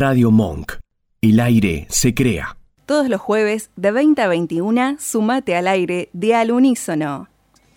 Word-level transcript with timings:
Radio 0.00 0.30
Monk. 0.30 0.76
El 1.20 1.40
aire 1.40 1.86
se 1.90 2.14
crea. 2.14 2.56
Todos 2.86 3.10
los 3.10 3.20
jueves 3.20 3.68
de 3.76 3.92
20 3.92 4.22
a 4.22 4.28
21, 4.28 4.96
sumate 4.98 5.54
al 5.56 5.68
aire 5.68 6.08
de 6.14 6.34
Al 6.34 6.52
Unísono. 6.52 7.28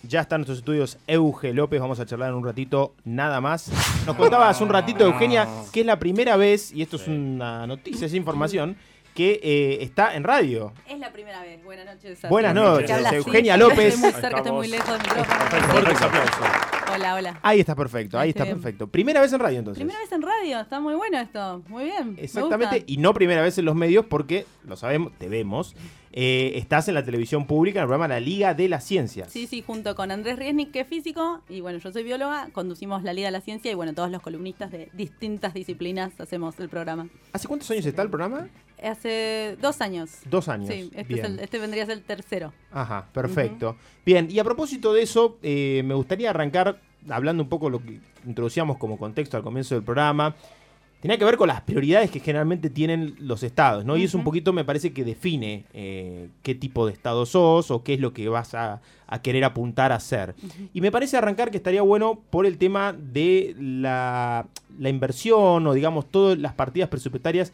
Ya 0.04 0.22
están 0.22 0.40
nuestros 0.40 0.60
estudios 0.60 0.96
Euge 1.06 1.52
López, 1.52 1.82
vamos 1.82 2.00
a 2.00 2.06
charlar 2.06 2.30
en 2.30 2.36
un 2.36 2.44
ratito 2.46 2.94
nada 3.04 3.42
más. 3.42 3.70
Nos 4.06 4.16
contaba 4.16 4.48
hace 4.48 4.64
un 4.64 4.70
ratito, 4.70 5.04
Eugenia, 5.04 5.46
que 5.70 5.80
es 5.80 5.86
la 5.86 5.98
primera 5.98 6.38
vez, 6.38 6.72
y 6.72 6.80
esto 6.80 6.96
es 6.96 7.06
una 7.08 7.66
noticia, 7.66 8.06
es 8.06 8.14
información, 8.14 8.78
que 9.14 9.38
eh, 9.42 9.82
está 9.82 10.14
en 10.14 10.24
radio. 10.24 10.72
Es 10.88 10.98
la 10.98 11.12
primera 11.12 11.42
vez. 11.42 11.62
Buenas 11.62 11.84
noches. 11.84 12.20
Buenas 12.30 12.54
noches. 12.54 13.12
Eugenia 13.12 13.58
López. 13.58 13.96
Estoy 13.96 14.12
muy 14.12 14.20
cerca, 14.22 14.36
estoy 14.38 14.52
muy 14.52 14.68
lejos 14.68 14.88
del 14.88 15.02
micrófono. 15.02 15.72
Fuerte 15.72 15.92
ese 15.92 16.04
aplauso. 16.04 16.73
Hola, 16.94 17.14
hola. 17.14 17.40
Ahí 17.42 17.60
está 17.60 17.74
perfecto, 17.74 18.18
ahí 18.18 18.30
está 18.30 18.44
Este, 18.44 18.54
perfecto. 18.54 18.86
Primera 18.86 19.20
vez 19.20 19.32
en 19.32 19.40
radio 19.40 19.58
entonces. 19.58 19.80
Primera 19.80 19.98
vez 19.98 20.12
en 20.12 20.22
radio, 20.22 20.60
está 20.60 20.80
muy 20.80 20.94
bueno 20.94 21.18
esto. 21.18 21.62
Muy 21.68 21.84
bien. 21.84 22.14
me 22.14 22.22
Exactamente, 22.22 22.84
y 22.86 22.98
no 22.98 23.12
primera 23.14 23.42
vez 23.42 23.58
en 23.58 23.64
los 23.64 23.74
medios 23.74 24.06
porque, 24.06 24.46
lo 24.66 24.76
sabemos, 24.76 25.12
te 25.18 25.28
vemos, 25.28 25.74
eh, 26.12 26.52
estás 26.54 26.86
en 26.86 26.94
la 26.94 27.04
televisión 27.04 27.46
pública 27.46 27.80
en 27.80 27.82
el 27.82 27.88
programa 27.88 28.06
La 28.06 28.20
Liga 28.20 28.54
de 28.54 28.68
las 28.68 28.84
Ciencias. 28.84 29.32
Sí, 29.32 29.48
sí, 29.48 29.62
junto 29.66 29.96
con 29.96 30.12
Andrés 30.12 30.38
Riesnik, 30.38 30.70
que 30.70 30.80
es 30.80 30.86
físico, 30.86 31.40
y 31.48 31.60
bueno, 31.60 31.78
yo 31.78 31.90
soy 31.90 32.04
bióloga, 32.04 32.50
conducimos 32.52 33.02
la 33.02 33.12
Liga 33.12 33.28
de 33.28 33.32
la 33.32 33.40
Ciencia 33.40 33.72
y 33.72 33.74
bueno, 33.74 33.94
todos 33.94 34.10
los 34.10 34.22
columnistas 34.22 34.70
de 34.70 34.90
distintas 34.92 35.54
disciplinas 35.54 36.12
hacemos 36.20 36.58
el 36.60 36.68
programa. 36.68 37.08
¿Hace 37.32 37.48
cuántos 37.48 37.68
años 37.72 37.84
está 37.86 38.02
el 38.02 38.10
programa? 38.10 38.48
Hace 38.88 39.56
dos 39.60 39.80
años. 39.80 40.10
Dos 40.30 40.48
años. 40.48 40.68
Sí, 40.68 40.90
este, 40.94 41.00
es 41.00 41.08
Bien. 41.08 41.24
el- 41.26 41.38
este 41.40 41.58
vendría 41.58 41.82
a 41.84 41.86
ser 41.86 41.96
el 41.98 42.02
tercero. 42.04 42.52
Ajá, 42.72 43.08
perfecto. 43.12 43.76
Bien, 44.04 44.28
y 44.30 44.38
a 44.38 44.44
propósito 44.44 44.92
de 44.92 45.02
eso, 45.02 45.38
eh, 45.42 45.82
me 45.84 45.94
gustaría 45.94 46.30
arrancar 46.30 46.80
hablando 47.08 47.42
un 47.42 47.48
poco 47.48 47.70
lo 47.70 47.82
que 47.82 48.00
introducíamos 48.26 48.76
como 48.78 48.98
contexto 48.98 49.36
al 49.36 49.42
comienzo 49.42 49.74
del 49.74 49.84
programa. 49.84 50.34
Tenía 51.00 51.18
que 51.18 51.24
ver 51.26 51.36
con 51.36 51.48
las 51.48 51.60
prioridades 51.60 52.10
que 52.10 52.18
generalmente 52.18 52.70
tienen 52.70 53.14
los 53.18 53.42
estados, 53.42 53.84
¿no? 53.84 53.94
Y 53.98 54.04
eso 54.04 54.16
un 54.16 54.24
poquito 54.24 54.54
me 54.54 54.64
parece 54.64 54.94
que 54.94 55.04
define 55.04 55.66
eh, 55.74 56.30
qué 56.42 56.54
tipo 56.54 56.86
de 56.86 56.94
estado 56.94 57.26
sos 57.26 57.70
o 57.70 57.82
qué 57.84 57.92
es 57.92 58.00
lo 58.00 58.14
que 58.14 58.26
vas 58.30 58.54
a, 58.54 58.80
a 59.06 59.20
querer 59.20 59.44
apuntar 59.44 59.92
a 59.92 60.00
ser. 60.00 60.34
Y 60.72 60.80
me 60.80 60.90
parece 60.90 61.18
arrancar 61.18 61.50
que 61.50 61.58
estaría 61.58 61.82
bueno 61.82 62.22
por 62.30 62.46
el 62.46 62.56
tema 62.56 62.94
de 62.94 63.54
la, 63.58 64.46
la 64.78 64.88
inversión 64.88 65.66
o 65.66 65.74
digamos 65.74 66.10
todas 66.10 66.38
las 66.38 66.54
partidas 66.54 66.88
presupuestarias 66.88 67.52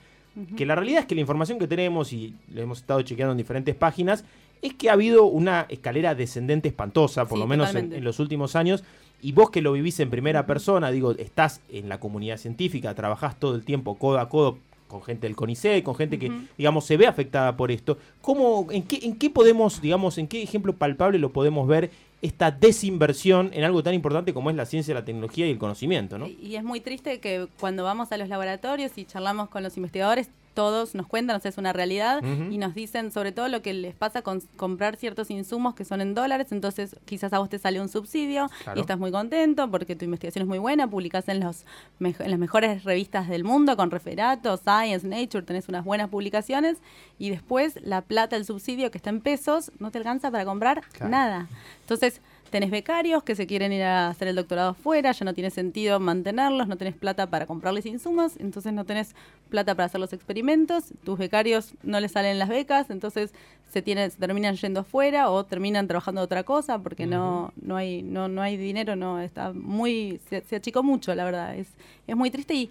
que 0.56 0.64
la 0.64 0.74
realidad 0.74 1.00
es 1.00 1.06
que 1.06 1.14
la 1.14 1.20
información 1.20 1.58
que 1.58 1.66
tenemos, 1.66 2.12
y 2.12 2.34
lo 2.52 2.60
hemos 2.62 2.78
estado 2.78 3.02
chequeando 3.02 3.32
en 3.32 3.38
diferentes 3.38 3.74
páginas, 3.74 4.24
es 4.62 4.74
que 4.74 4.90
ha 4.90 4.92
habido 4.92 5.24
una 5.24 5.66
escalera 5.68 6.14
descendente 6.14 6.68
espantosa, 6.68 7.26
por 7.26 7.38
Sí, 7.38 7.40
lo 7.40 7.46
menos 7.46 7.74
en, 7.74 8.04
los 8.04 8.20
últimos 8.20 8.56
años. 8.56 8.84
Y 9.22 9.32
vos 9.32 9.50
que 9.50 9.60
lo 9.60 9.72
vivís 9.72 10.00
en 10.00 10.10
primera 10.10 10.46
persona, 10.46 10.90
digo, 10.90 11.12
estás 11.12 11.60
en 11.70 11.88
la 11.88 12.00
comunidad 12.00 12.38
científica, 12.38 12.94
trabajás 12.94 13.38
todo 13.38 13.54
el 13.54 13.64
tiempo 13.64 13.96
codo 13.96 14.18
a 14.18 14.28
codo 14.28 14.58
con 14.88 15.02
gente 15.02 15.26
del 15.26 15.36
CONICET, 15.36 15.84
con 15.84 15.94
gente 15.94 16.18
que, 16.18 16.32
digamos, 16.58 16.84
se 16.84 16.96
ve 16.96 17.06
afectada 17.06 17.56
por 17.56 17.70
esto. 17.70 17.96
¿Cómo, 18.20 18.66
en, 18.70 18.82
qué, 18.82 18.98
¿En 19.02 19.16
qué 19.16 19.30
podemos, 19.30 19.80
digamos, 19.80 20.18
en 20.18 20.26
qué 20.26 20.42
ejemplo 20.42 20.74
palpable 20.74 21.18
lo 21.18 21.30
podemos 21.30 21.68
ver 21.68 21.90
esta 22.22 22.50
desinversión 22.50 23.50
en 23.52 23.64
algo 23.64 23.82
tan 23.82 23.94
importante 23.94 24.34
como 24.34 24.50
es 24.50 24.56
la 24.56 24.66
ciencia, 24.66 24.94
la 24.94 25.04
tecnología 25.04 25.46
y 25.46 25.50
el 25.50 25.58
conocimiento, 25.58 26.18
¿no? 26.18 26.26
Y 26.26 26.56
es 26.56 26.62
muy 26.62 26.80
triste 26.80 27.18
que 27.20 27.48
cuando 27.58 27.84
vamos 27.84 28.12
a 28.12 28.18
los 28.18 28.28
laboratorios 28.28 28.92
y 28.96 29.04
charlamos 29.04 29.48
con 29.48 29.62
los 29.62 29.76
investigadores, 29.76 30.28
todos 30.54 30.94
nos 30.94 31.06
cuentan, 31.06 31.36
o 31.36 31.40
sea, 31.40 31.48
es 31.48 31.58
una 31.58 31.72
realidad, 31.72 32.22
y 32.22 32.58
nos 32.58 32.74
dicen 32.74 33.12
sobre 33.12 33.32
todo 33.32 33.48
lo 33.48 33.62
que 33.62 33.72
les 33.72 33.94
pasa 33.94 34.22
con 34.22 34.40
comprar 34.56 34.96
ciertos 34.96 35.30
insumos 35.30 35.74
que 35.74 35.84
son 35.84 36.00
en 36.00 36.14
dólares, 36.14 36.48
entonces 36.50 36.96
quizás 37.04 37.32
a 37.32 37.38
vos 37.38 37.48
te 37.48 37.58
sale 37.58 37.80
un 37.80 37.88
subsidio 37.88 38.48
Claro. 38.64 38.78
y 38.78 38.80
estás 38.82 38.98
muy 38.98 39.10
contento 39.12 39.70
porque 39.70 39.94
tu 39.96 40.04
investigación 40.04 40.42
es 40.42 40.48
muy 40.48 40.58
buena, 40.58 40.88
publicás 40.88 41.28
en, 41.28 41.40
los 41.40 41.64
en 42.00 42.30
las 42.30 42.38
mejores 42.38 42.84
revistas 42.84 43.28
del 43.28 43.44
mundo 43.44 43.76
con 43.76 43.90
referato, 43.90 44.56
Science, 44.56 45.06
Nature, 45.06 45.42
tenés 45.44 45.68
unas 45.68 45.84
buenas 45.84 46.08
publicaciones, 46.08 46.78
y 47.18 47.30
después 47.30 47.78
la 47.82 48.00
plata, 48.02 48.36
el 48.36 48.44
subsidio 48.44 48.90
que 48.90 48.98
está 48.98 49.10
en 49.10 49.20
pesos, 49.20 49.70
no 49.78 49.90
te 49.90 49.98
alcanza 49.98 50.30
para 50.30 50.44
comprar 50.44 50.82
Claro. 50.92 51.10
nada. 51.10 51.48
Entonces, 51.82 52.20
tenés 52.50 52.70
becarios 52.70 53.22
que 53.22 53.34
se 53.34 53.46
quieren 53.46 53.72
ir 53.72 53.82
a 53.82 54.08
hacer 54.08 54.28
el 54.28 54.36
doctorado 54.36 54.70
afuera, 54.70 55.12
ya 55.12 55.24
no 55.24 55.34
tiene 55.34 55.50
sentido 55.50 56.00
mantenerlos, 56.00 56.68
no 56.68 56.76
tenés 56.76 56.94
plata 56.94 57.30
para 57.30 57.46
comprarles 57.46 57.86
insumos, 57.86 58.36
entonces 58.38 58.72
no 58.72 58.84
tenés 58.84 59.14
plata 59.48 59.74
para 59.74 59.86
hacer 59.86 60.00
los 60.00 60.12
experimentos, 60.12 60.92
tus 61.04 61.18
becarios 61.18 61.74
no 61.82 62.00
les 62.00 62.12
salen 62.12 62.38
las 62.38 62.48
becas, 62.48 62.90
entonces 62.90 63.32
se, 63.70 63.82
tiene, 63.82 64.10
se 64.10 64.18
terminan 64.18 64.56
yendo 64.56 64.80
afuera 64.80 65.30
o 65.30 65.44
terminan 65.44 65.86
trabajando 65.86 66.20
otra 66.20 66.42
cosa 66.42 66.78
porque 66.80 67.06
no, 67.06 67.52
no, 67.60 67.76
hay, 67.76 68.02
no, 68.02 68.28
no 68.28 68.42
hay 68.42 68.56
dinero, 68.56 68.96
no 68.96 69.20
está 69.20 69.52
muy, 69.52 70.20
se, 70.28 70.42
se 70.42 70.56
achicó 70.56 70.82
mucho, 70.82 71.14
la 71.14 71.24
verdad, 71.24 71.56
es, 71.56 71.68
es 72.06 72.16
muy 72.16 72.30
triste 72.30 72.54
y 72.54 72.70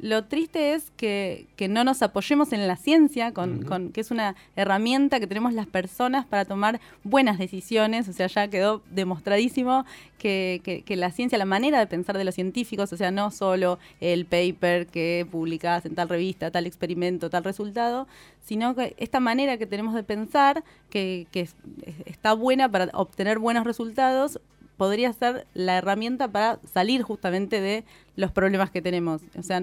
lo 0.00 0.24
triste 0.24 0.74
es 0.74 0.92
que, 0.96 1.46
que 1.56 1.66
no 1.66 1.82
nos 1.82 2.02
apoyemos 2.02 2.52
en 2.52 2.66
la 2.68 2.76
ciencia, 2.76 3.32
con, 3.32 3.64
con- 3.64 3.90
que 3.90 4.00
es 4.00 4.10
una 4.12 4.36
herramienta 4.54 5.18
que 5.18 5.26
tenemos 5.26 5.52
las 5.52 5.66
personas 5.66 6.24
para 6.24 6.44
tomar 6.44 6.80
buenas 7.02 7.36
decisiones. 7.38 8.08
O 8.08 8.12
sea, 8.12 8.28
ya 8.28 8.48
quedó 8.48 8.82
demostradísimo 8.90 9.84
que, 10.18 10.60
que- 10.62 10.82
que 10.82 10.96
la 10.96 11.10
ciencia, 11.10 11.36
la 11.38 11.44
manera 11.46 11.78
de 11.80 11.86
pensar 11.88 12.16
de 12.16 12.24
los 12.24 12.34
científicos, 12.36 12.92
o 12.92 12.96
sea, 12.96 13.10
no 13.10 13.30
solo 13.32 13.78
el 14.00 14.24
paper 14.24 14.86
que 14.86 15.26
publicás 15.30 15.84
en 15.84 15.94
tal 15.96 16.08
revista, 16.08 16.50
tal 16.50 16.66
experimento, 16.66 17.28
tal 17.28 17.42
resultado, 17.44 18.06
sino 18.44 18.74
que 18.76 18.94
esta 18.98 19.18
manera 19.20 19.56
que 19.58 19.66
tenemos 19.66 19.94
de 19.94 20.04
pensar, 20.04 20.62
que, 20.90 21.26
que 21.32 21.40
es- 21.40 21.56
está 22.06 22.34
buena 22.34 22.68
para 22.70 22.88
obtener 22.94 23.38
buenos 23.40 23.64
resultados, 23.64 24.40
podría 24.78 25.12
ser 25.12 25.46
la 25.52 25.76
herramienta 25.76 26.28
para 26.28 26.58
salir 26.72 27.02
justamente 27.02 27.60
de 27.60 27.84
los 28.16 28.32
problemas 28.32 28.70
que 28.70 28.80
tenemos. 28.80 29.20
O 29.38 29.42
sea, 29.42 29.62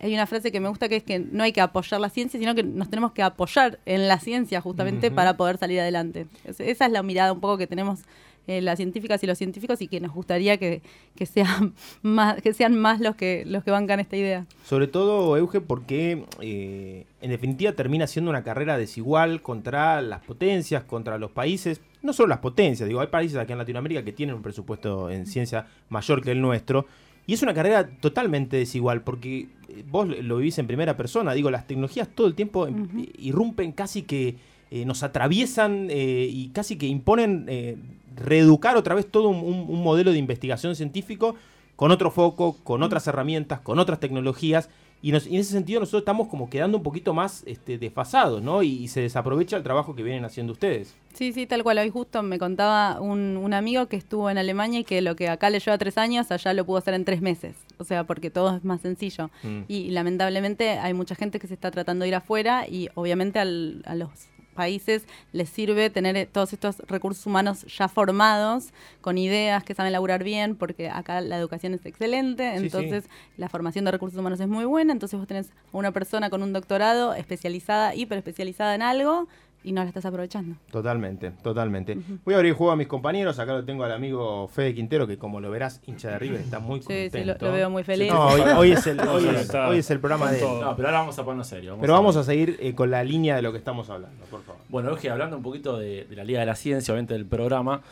hay 0.00 0.14
una 0.14 0.26
frase 0.26 0.50
que 0.50 0.58
me 0.60 0.68
gusta 0.68 0.88
que 0.88 0.96
es 0.96 1.02
que 1.04 1.18
no 1.20 1.42
hay 1.44 1.52
que 1.52 1.60
apoyar 1.60 2.00
la 2.00 2.08
ciencia, 2.08 2.38
sino 2.40 2.54
que 2.54 2.62
nos 2.64 2.88
tenemos 2.90 3.12
que 3.12 3.22
apoyar 3.22 3.78
en 3.86 4.08
la 4.08 4.18
ciencia 4.18 4.60
justamente 4.60 5.08
para 5.14 5.36
poder 5.36 5.58
salir 5.58 5.78
adelante. 5.80 6.26
Es- 6.44 6.58
Esa 6.60 6.86
es 6.86 6.92
la 6.92 7.02
mirada 7.02 7.32
un 7.32 7.40
poco 7.40 7.58
que 7.58 7.66
tenemos 7.68 8.00
eh, 8.48 8.62
las 8.62 8.78
científicas 8.78 9.22
y 9.22 9.26
los 9.26 9.36
científicos 9.36 9.80
y 9.82 9.88
que 9.88 10.00
nos 10.00 10.12
gustaría 10.12 10.56
que, 10.56 10.80
que 11.14 11.26
sean 11.26 11.74
más, 12.02 12.40
que 12.42 12.54
sean 12.54 12.74
más 12.76 12.98
los 13.00 13.14
que 13.14 13.44
los 13.46 13.62
que 13.62 13.70
bancan 13.70 14.00
esta 14.00 14.16
idea. 14.16 14.46
Sobre 14.64 14.86
todo, 14.88 15.36
Euge, 15.36 15.60
porque 15.60 16.24
eh, 16.40 17.04
en 17.20 17.30
definitiva 17.30 17.72
termina 17.72 18.06
siendo 18.06 18.30
una 18.30 18.42
carrera 18.42 18.78
desigual 18.78 19.42
contra 19.42 20.00
las 20.00 20.24
potencias, 20.24 20.82
contra 20.84 21.18
los 21.18 21.30
países, 21.30 21.80
no 22.02 22.12
solo 22.12 22.28
las 22.28 22.38
potencias, 22.38 22.88
digo, 22.88 23.00
hay 23.00 23.08
países 23.08 23.36
aquí 23.36 23.52
en 23.52 23.58
Latinoamérica 23.58 24.02
que 24.02 24.12
tienen 24.12 24.34
un 24.34 24.42
presupuesto 24.42 25.10
en 25.10 25.26
ciencia 25.26 25.66
mayor 25.90 26.22
que 26.22 26.30
el 26.30 26.40
nuestro, 26.40 26.86
y 27.26 27.34
es 27.34 27.42
una 27.42 27.52
carrera 27.52 27.86
totalmente 28.00 28.56
desigual, 28.56 29.02
porque 29.02 29.48
eh, 29.68 29.84
vos 29.90 30.08
lo 30.08 30.38
vivís 30.38 30.58
en 30.58 30.66
primera 30.66 30.96
persona, 30.96 31.34
digo, 31.34 31.50
las 31.50 31.66
tecnologías 31.66 32.08
todo 32.08 32.26
el 32.26 32.34
tiempo 32.34 32.66
em- 32.66 32.88
irrumpen 33.18 33.72
casi 33.72 34.02
que 34.02 34.36
eh, 34.70 34.84
nos 34.84 35.02
atraviesan 35.02 35.88
eh, 35.90 36.28
y 36.30 36.48
casi 36.48 36.76
que 36.76 36.86
imponen 36.86 37.46
eh, 37.48 37.76
reeducar 38.18 38.76
otra 38.76 38.94
vez 38.94 39.06
todo 39.10 39.28
un, 39.28 39.82
modelo 39.82 40.12
de 40.12 40.18
investigación 40.18 40.74
científico 40.76 41.34
con 41.76 41.90
otro 41.90 42.10
foco, 42.10 42.56
con 42.64 42.82
otras 42.82 43.06
herramientas, 43.06 43.60
con 43.60 43.78
otras 43.78 44.00
tecnologías. 44.00 44.68
Y, 45.00 45.12
nos- 45.12 45.28
y 45.28 45.36
en 45.36 45.42
ese 45.42 45.52
sentido 45.52 45.78
nosotros 45.78 46.00
estamos 46.00 46.26
como 46.26 46.50
quedando 46.50 46.76
un 46.78 46.82
poquito 46.82 47.14
más 47.14 47.44
este, 47.46 47.78
desfasados, 47.78 48.42
¿no? 48.42 48.64
Y, 48.64 48.70
y 48.70 48.88
se 48.88 49.00
desaprovecha 49.00 49.56
el 49.56 49.62
trabajo 49.62 49.94
que 49.94 50.02
vienen 50.02 50.24
haciendo 50.24 50.52
ustedes. 50.54 50.96
Sí, 51.14 51.32
sí, 51.32 51.46
tal 51.46 51.62
cual. 51.62 51.78
Hoy 51.78 51.88
justo 51.90 52.20
me 52.24 52.40
contaba 52.40 53.00
un, 53.00 53.36
un 53.36 53.54
amigo 53.54 53.86
que 53.86 53.94
estuvo 53.94 54.28
en 54.28 54.38
Alemania 54.38 54.80
y 54.80 54.84
que 54.84 55.00
lo 55.00 55.14
que 55.14 55.28
acá 55.28 55.50
le 55.50 55.60
lleva 55.60 55.78
tres 55.78 55.98
años, 55.98 56.32
allá 56.32 56.52
lo 56.52 56.64
pudo 56.66 56.78
hacer 56.78 56.94
en 56.94 57.04
tres 57.04 57.20
meses. 57.22 57.54
O 57.78 57.84
sea, 57.84 58.02
porque 58.02 58.28
todo 58.30 58.56
es 58.56 58.64
más 58.64 58.80
sencillo. 58.80 59.30
Mm. 59.44 59.60
Y 59.68 59.90
lamentablemente 59.90 60.70
hay 60.70 60.94
mucha 60.94 61.14
gente 61.14 61.38
que 61.38 61.46
se 61.46 61.54
está 61.54 61.70
tratando 61.70 62.02
de 62.02 62.08
ir 62.08 62.14
afuera 62.16 62.66
y 62.68 62.88
obviamente 62.96 63.38
al- 63.38 63.82
a 63.86 63.94
los 63.94 64.08
países 64.58 65.04
les 65.32 65.48
sirve 65.48 65.88
tener 65.88 66.14
eh, 66.16 66.26
todos 66.26 66.52
estos 66.52 66.80
recursos 66.88 67.24
humanos 67.26 67.64
ya 67.78 67.86
formados, 67.88 68.72
con 69.00 69.16
ideas 69.16 69.62
que 69.64 69.74
saben 69.74 69.92
laburar 69.92 70.24
bien, 70.24 70.56
porque 70.56 70.90
acá 70.90 71.20
la 71.20 71.38
educación 71.38 71.74
es 71.74 71.86
excelente, 71.86 72.42
Sí, 72.54 72.58
sí. 72.58 72.64
entonces 72.66 73.04
la 73.36 73.48
formación 73.48 73.84
de 73.84 73.92
recursos 73.92 74.18
humanos 74.18 74.40
es 74.40 74.48
muy 74.48 74.64
buena, 74.64 74.92
entonces 74.92 75.16
vos 75.18 75.28
tenés 75.28 75.48
a 75.72 75.76
una 75.76 75.92
persona 75.92 76.28
con 76.28 76.42
un 76.42 76.52
doctorado 76.52 77.14
especializada, 77.14 77.94
hiper 77.94 78.18
especializada 78.18 78.74
en 78.74 78.82
algo, 78.82 79.28
y 79.68 79.72
no 79.72 79.82
la 79.82 79.88
estás 79.88 80.04
aprovechando. 80.06 80.56
Totalmente, 80.70 81.30
totalmente. 81.42 81.98
Voy 82.24 82.34
a 82.34 82.38
abrir 82.38 82.50
el 82.50 82.56
juego 82.56 82.72
a 82.72 82.76
mis 82.76 82.86
compañeros. 82.86 83.38
Acá 83.38 83.52
lo 83.52 83.64
tengo 83.64 83.84
al 83.84 83.92
amigo 83.92 84.48
Fede 84.48 84.74
Quintero, 84.74 85.06
que 85.06 85.18
como 85.18 85.40
lo 85.40 85.50
verás, 85.50 85.80
hincha 85.86 86.10
de 86.10 86.18
River, 86.18 86.40
está 86.40 86.58
muy 86.58 86.80
Sí, 86.80 86.86
sí, 86.88 87.10
contento. 87.10 87.44
lo- 87.44 87.50
lo 87.50 87.56
veo 87.56 87.70
muy 87.70 87.84
feliz. 87.84 88.12
No, 88.12 88.26
hoy, 88.28 88.40
hoy 88.40 88.72
es 88.72 88.86
el, 88.86 88.98
hoy 89.08 89.22
Sí, 89.22 89.28
es- 89.28 89.40
está 89.42 89.68
hoy 89.68 89.78
es 89.78 89.90
el 89.90 90.00
programa 90.00 90.32
de. 90.32 90.40
No, 90.40 90.74
pero 90.74 90.88
ahora 90.88 91.00
vamos 91.00 91.18
a 91.18 91.24
ponernos 91.24 91.46
serio. 91.46 91.76
Pero 91.80 91.92
vamos 91.92 92.16
a 92.16 92.24
seguir 92.24 92.56
eh, 92.60 92.74
con 92.74 92.90
la 92.90 93.04
línea 93.04 93.36
de 93.36 93.42
lo 93.42 93.52
que 93.52 93.58
estamos 93.58 93.90
hablando, 93.90 94.24
por 94.30 94.42
favor. 94.42 94.60
Bueno, 94.68 94.90
Euge, 94.90 95.10
hablando 95.10 95.36
un 95.36 95.42
poquito 95.42 95.76
de, 95.78 96.04
de 96.04 96.16
la 96.16 96.24
Liga 96.24 96.40
de 96.40 96.46
la 96.46 96.54
Ciencia, 96.56 96.92
obviamente 96.92 97.14
del 97.14 97.26
programa, 97.26 97.82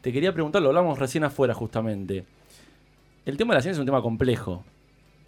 te 0.00 0.12
quería 0.12 0.32
preguntar, 0.32 0.62
lo 0.62 0.68
hablamos 0.68 0.98
recién 0.98 1.24
afuera 1.24 1.54
justamente. 1.54 2.24
El 3.26 3.36
tema 3.36 3.54
de 3.54 3.58
la 3.58 3.62
ciencia 3.62 3.78
es 3.78 3.80
un 3.80 3.86
tema 3.86 4.02
complejo 4.02 4.62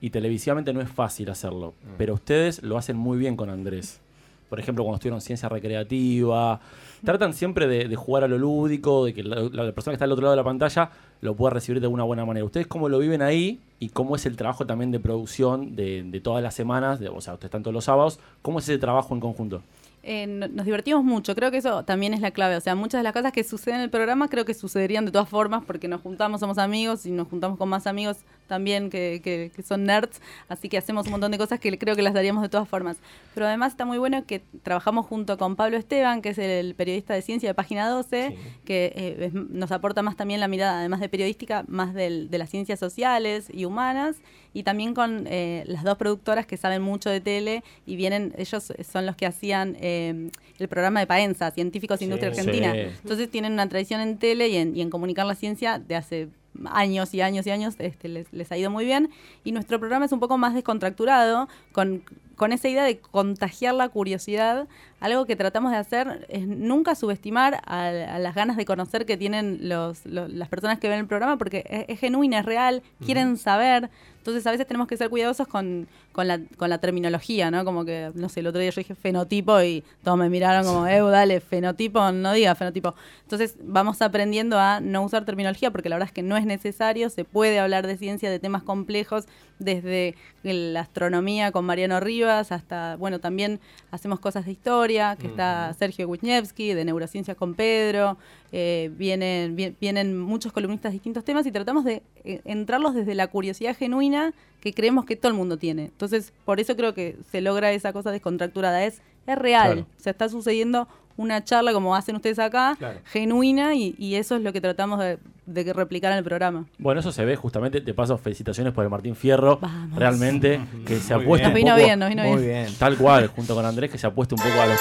y 0.03 0.11
televisivamente 0.11 0.73
no 0.75 0.83
es 0.83 0.89
fácil 0.91 1.31
hacerlo, 1.31 1.71
Mm. 1.83 1.89
pero 1.97 2.15
ustedes 2.15 2.63
lo 2.63 2.77
hacen 2.77 2.97
muy 2.97 3.17
bien 3.19 3.37
con 3.37 3.49
Andrés. 3.49 4.01
Por 4.49 4.61
ejemplo, 4.61 4.85
cuando 4.85 4.97
estuvieron 4.97 5.21
ciencia 5.21 5.49
recreativa. 5.49 6.61
Tratan 7.05 7.35
siempre 7.35 7.67
de, 7.67 7.95
jugar 7.97 8.25
a 8.25 8.29
lo 8.29 8.39
lúdico, 8.39 9.05
de 9.05 9.15
que 9.15 9.23
la, 9.23 9.37
persona 9.73 9.93
que 9.93 9.95
está 9.95 10.05
al 10.05 10.13
otro 10.13 10.23
lado 10.23 10.33
de 10.33 10.37
la 10.37 10.45
pantalla 10.45 10.91
lo 11.21 11.35
pueda 11.35 11.55
recibir 11.55 11.81
de 11.81 11.87
una 11.87 12.05
buena 12.05 12.25
manera. 12.25 12.45
¿Ustedes 12.45 12.67
cómo 12.67 12.89
lo 12.89 12.99
viven 12.99 13.23
ahí 13.23 13.61
y 13.79 13.91
cómo 13.91 14.17
es 14.17 14.27
el 14.27 14.37
trabajo 14.37 14.67
también 14.67 14.91
de 14.91 15.01
producción 15.01 15.77
de, 15.77 16.03
de 16.03 16.21
todas 16.21 16.43
las 16.43 16.55
semanas? 16.55 17.01
O 17.01 17.21
sea, 17.21 17.35
ustedes 17.35 17.49
están 17.49 17.63
todos 17.63 17.75
los 17.75 17.85
sábados. 17.85 18.19
¿Cómo 18.43 18.59
es 18.59 18.69
ese 18.69 18.79
trabajo 18.79 19.15
en 19.15 19.21
conjunto? 19.21 19.63
Eh, 20.09 20.27
no- 20.29 20.47
nos 20.47 20.65
divertimos 20.65 21.03
mucho, 21.03 21.35
creo 21.35 21.51
que 21.51 21.57
eso 21.57 21.85
también 21.85 22.15
es 22.15 22.21
la 22.21 22.31
clave. 22.31 22.57
O 22.57 22.61
sea, 22.61 22.77
muchas 22.77 23.01
de 23.01 23.03
las 23.03 23.13
cosas 23.13 23.33
que 23.33 23.43
suceden 23.43 23.79
en 23.79 23.83
el 23.83 23.91
programa 23.91 24.29
creo 24.29 24.45
que 24.45 24.55
sucederían 24.55 25.05
de 25.05 25.11
todas 25.11 25.29
formas 25.29 25.65
porque 25.67 25.89
nos 25.89 26.01
juntamos, 26.01 26.39
somos 26.39 26.59
amigos 26.59 27.07
y 27.07 27.11
nos 27.11 27.27
juntamos 27.27 27.59
con 27.59 27.69
más 27.69 27.89
amigos 27.89 28.19
también 28.47 28.91
que, 28.91 29.21
que- 29.23 29.51
que 29.55 29.63
son 29.63 29.85
nerds, 29.85 30.21
así 30.49 30.69
que 30.69 30.79
hacemos 30.79 31.07
un 31.07 31.13
montón 31.13 31.31
de 31.33 31.39
cosas 31.39 31.59
que 31.61 31.77
creo 31.79 31.95
que 31.97 32.03
las 32.03 32.15
daríamos 32.15 32.43
de 32.43 32.49
todas 32.49 32.69
formas. 32.69 32.97
Pero 33.35 33.47
además 33.47 33.73
está 33.73 33.85
muy 33.85 33.99
bueno 33.99 34.25
que 34.27 34.41
trabajamos 34.63 35.07
junto 35.07 35.37
con 35.39 35.57
Pablo 35.57 35.77
Esteban, 35.77 36.23
que 36.23 36.31
es 36.31 36.39
el 36.39 36.75
periodista 36.75 37.15
de 37.15 37.23
ciencia 37.23 37.49
de 37.51 37.55
Página 37.55 37.89
12, 37.89 38.31
Sí. 38.31 38.37
que 38.65 38.93
eh, 38.97 39.17
es- 39.27 39.35
nos 39.35 39.73
aporta 39.73 40.03
más 40.03 40.17
también 40.17 40.41
la 40.41 40.49
mirada, 40.49 40.79
además 40.81 41.01
de 41.01 41.09
periodística, 41.09 41.65
más 41.69 41.93
del- 41.95 42.31
de 42.31 42.39
las 42.39 42.51
ciencias 42.51 42.79
sociales 42.79 43.49
y 43.53 43.65
humanas, 43.65 44.17
y 44.55 44.63
también 44.63 44.95
con 44.95 45.27
eh, 45.29 45.65
las 45.67 45.85
dos 45.85 45.99
productoras 45.99 46.47
que 46.47 46.57
saben 46.57 46.81
mucho 46.81 47.11
de 47.11 47.21
tele 47.21 47.63
y 47.85 47.97
vienen, 47.97 48.33
ellos 48.39 48.73
son 48.91 49.05
los 49.05 49.15
que 49.15 49.27
hacían 49.27 49.77
eh, 49.81 50.31
el 50.59 50.69
programa 50.69 51.01
de 51.01 51.07
Paenza, 51.07 51.51
Científicos 51.51 51.99
Sí. 51.99 52.05
Industria 52.07 52.31
Argentina. 52.31 52.73
Sí. 52.73 52.79
Entonces 53.03 53.31
tienen 53.31 53.53
una 53.53 53.69
tradición 53.69 54.01
en 54.01 54.17
tele 54.17 54.49
y 54.49 54.57
en, 54.57 54.75
y 54.75 54.81
en 54.81 54.89
comunicar 54.89 55.27
la 55.27 55.35
ciencia 55.35 55.79
de 55.79 55.95
hace 55.97 56.29
años 56.67 57.15
y 57.15 57.21
años 57.21 57.47
y 57.47 57.51
años, 57.51 57.75
este, 57.79 58.09
les, 58.09 58.33
les 58.33 58.53
ha 58.53 58.57
ido 58.57 58.71
muy 58.71 58.85
bien. 58.85 59.11
Y 59.45 59.53
nuestro 59.53 59.79
programa 59.79 60.07
es 60.07 60.13
un 60.13 60.21
poco 60.21 60.39
más 60.39 60.55
descontracturado, 60.55 61.49
con, 61.73 62.03
con 62.37 62.53
esa 62.53 62.69
idea 62.69 62.85
de 62.85 62.99
contagiar 62.99 63.75
la 63.75 63.89
curiosidad. 63.89 64.69
Algo 65.01 65.27
que 65.27 65.37
tratamos 65.37 65.73
de 65.73 65.79
hacer 65.79 66.27
es 66.31 66.47
nunca 66.47 66.95
subestimar 66.95 67.61
a, 67.67 67.87
a 67.89 68.19
las 68.19 68.35
ganas 68.35 68.57
de 68.57 68.65
conocer 68.65 69.05
que 69.07 69.17
tienen 69.17 69.69
los, 69.69 70.07
los- 70.07 70.31
las 70.31 70.49
personas 70.49 70.79
que 70.79 70.89
ven 70.89 71.01
el 71.01 71.07
programa, 71.07 71.37
porque 71.37 71.65
es, 71.69 71.85
es 71.89 72.01
genuina, 72.01 72.39
es 72.41 72.47
real, 72.47 72.83
quieren 73.05 73.37
saber. 73.37 73.91
Entonces 74.19 74.45
a 74.47 74.51
veces 74.51 74.67
tenemos 74.67 74.89
que 74.89 74.97
ser 74.97 75.09
cuidadosos 75.09 75.47
con, 75.47 75.87
con, 76.13 76.27
la, 76.27 76.41
con 76.57 76.69
la 76.69 76.79
terminología, 76.79 77.51
¿no? 77.51 77.65
Como 77.65 77.85
que, 77.85 78.11
no 78.15 78.29
sé, 78.29 78.41
el 78.41 78.49
otro 78.49 78.61
día 78.61 78.71
yo 78.71 78.81
dije 78.81 78.95
fenotipo 78.97 79.61
y 79.63 79.85
todos 80.03 80.19
me 80.19 80.29
miraron 80.29 80.65
como, 80.67 80.87
eh, 80.89 80.99
dale, 81.01 81.41
fenotipo, 81.41 82.11
no 82.11 82.33
diga 82.33 82.55
fenotipo. 82.57 82.95
Entonces 83.23 83.55
vamos 83.63 84.03
aprendiendo 84.03 84.59
a 84.59 84.81
no 84.81 85.03
usar 85.05 85.25
terminología 85.25 85.71
porque 85.71 85.89
la 85.89 85.97
verdad 85.97 86.09
es 86.09 86.13
que 86.13 86.23
no 86.23 86.37
es 86.37 86.45
necesario, 86.45 87.09
se 87.11 87.25
puede 87.25 87.61
hablar 87.61 87.87
de 87.87 87.97
ciencia, 87.99 88.29
de 88.31 88.41
temas 88.41 88.63
complejos, 88.65 89.27
desde 89.61 90.17
la 90.43 90.81
astronomía 90.81 91.53
con 91.53 91.65
Mariano 91.65 92.01
Hasta, 92.31 92.97
bueno, 92.97 93.19
también 93.19 93.61
hacemos 93.91 94.21
cosas 94.21 94.45
de 94.47 94.53
historia, 94.53 95.17
que 95.19 95.27
está 95.29 95.75
Sergio 95.79 96.09
Wisniewski, 96.09 96.75
de 96.75 96.85
neurociencias 96.85 97.37
con 97.37 97.55
Pedro, 97.55 98.17
eh, 98.53 98.91
vienen, 98.97 99.57
vi- 99.57 99.75
vienen 99.81 100.19
muchos 100.19 100.53
columnistas 100.53 100.91
de 100.93 100.95
distintos 100.95 101.25
temas 101.25 101.47
y 101.47 101.53
tratamos 101.53 101.85
de 101.85 102.03
eh, 102.25 102.41
entrarlos 102.45 102.95
desde 102.95 103.15
la 103.15 103.27
curiosidad 103.29 103.77
genuina 103.77 104.33
que 104.61 104.73
creemos 104.73 105.05
que 105.05 105.17
todo 105.17 105.29
el 105.29 105.39
mundo 105.39 105.57
tiene. 105.57 105.85
Entonces, 105.85 106.33
por 106.45 106.61
eso 106.61 106.77
creo 106.77 106.95
que 106.95 107.17
se 107.31 107.41
logra 107.41 107.73
esa 107.73 107.93
cosa 107.93 108.11
descontracturada. 108.11 108.85
Es, 108.85 109.01
es 109.27 109.37
real. 109.39 109.73
Claro. 109.73 109.87
O 109.99 110.01
sea, 110.03 110.11
está 110.13 110.29
sucediendo 110.29 110.89
una 111.17 111.43
charla 111.45 111.73
como 111.73 111.95
hacen 111.97 112.15
ustedes 112.17 112.39
acá, 112.39 112.75
Claro. 112.79 113.01
genuina, 113.07 113.75
y, 113.75 113.95
y 113.99 114.17
eso 114.17 114.37
es 114.37 114.43
lo 114.43 114.53
que 114.53 114.61
tratamos 114.61 114.99
de, 115.01 115.19
de 115.47 115.65
que 115.65 115.73
replicar 115.73 116.13
en 116.13 116.19
el 116.19 116.25
programa. 116.25 116.67
Bueno, 116.79 117.01
eso 117.01 117.13
se 117.13 117.25
ve 117.25 117.37
justamente. 117.37 117.81
De 117.81 117.95
paso, 117.95 118.19
felicitaciones 118.19 118.73
por 118.73 118.85
el 118.85 118.91
Martín 118.91 119.15
Fierro. 119.15 119.59
Vamos. 119.61 119.99
Realmente, 119.99 120.61
que 120.85 120.97
se 120.99 121.15
ha 121.15 121.19
puesto 121.19 121.49
Nos 121.49 121.55
vino 121.57 121.77
bien, 121.77 121.99
nos 121.99 122.09
vino 122.09 122.25
Muy 122.25 122.43
bien. 122.43 122.65
bien. 122.65 122.75
Tal 122.79 122.97
cual, 122.97 123.29
junto 123.29 123.55
con 123.55 123.65
Andrés, 123.65 123.91
que 123.91 123.99
se 123.99 124.07
ha 124.07 124.11
puesto 124.11 124.35
un 124.35 124.43
poco 124.43 124.61
a 124.61 124.67
los. 124.67 124.81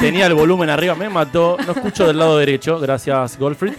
Tenía 0.00 0.26
el 0.26 0.34
volumen 0.34 0.70
arriba, 0.70 0.94
me 0.94 1.08
mató. 1.10 1.56
No 1.66 1.72
escucho 1.72 2.06
del 2.06 2.18
lado 2.18 2.38
derecho. 2.38 2.78
Gracias, 2.80 3.38
Goldfried. 3.38 3.74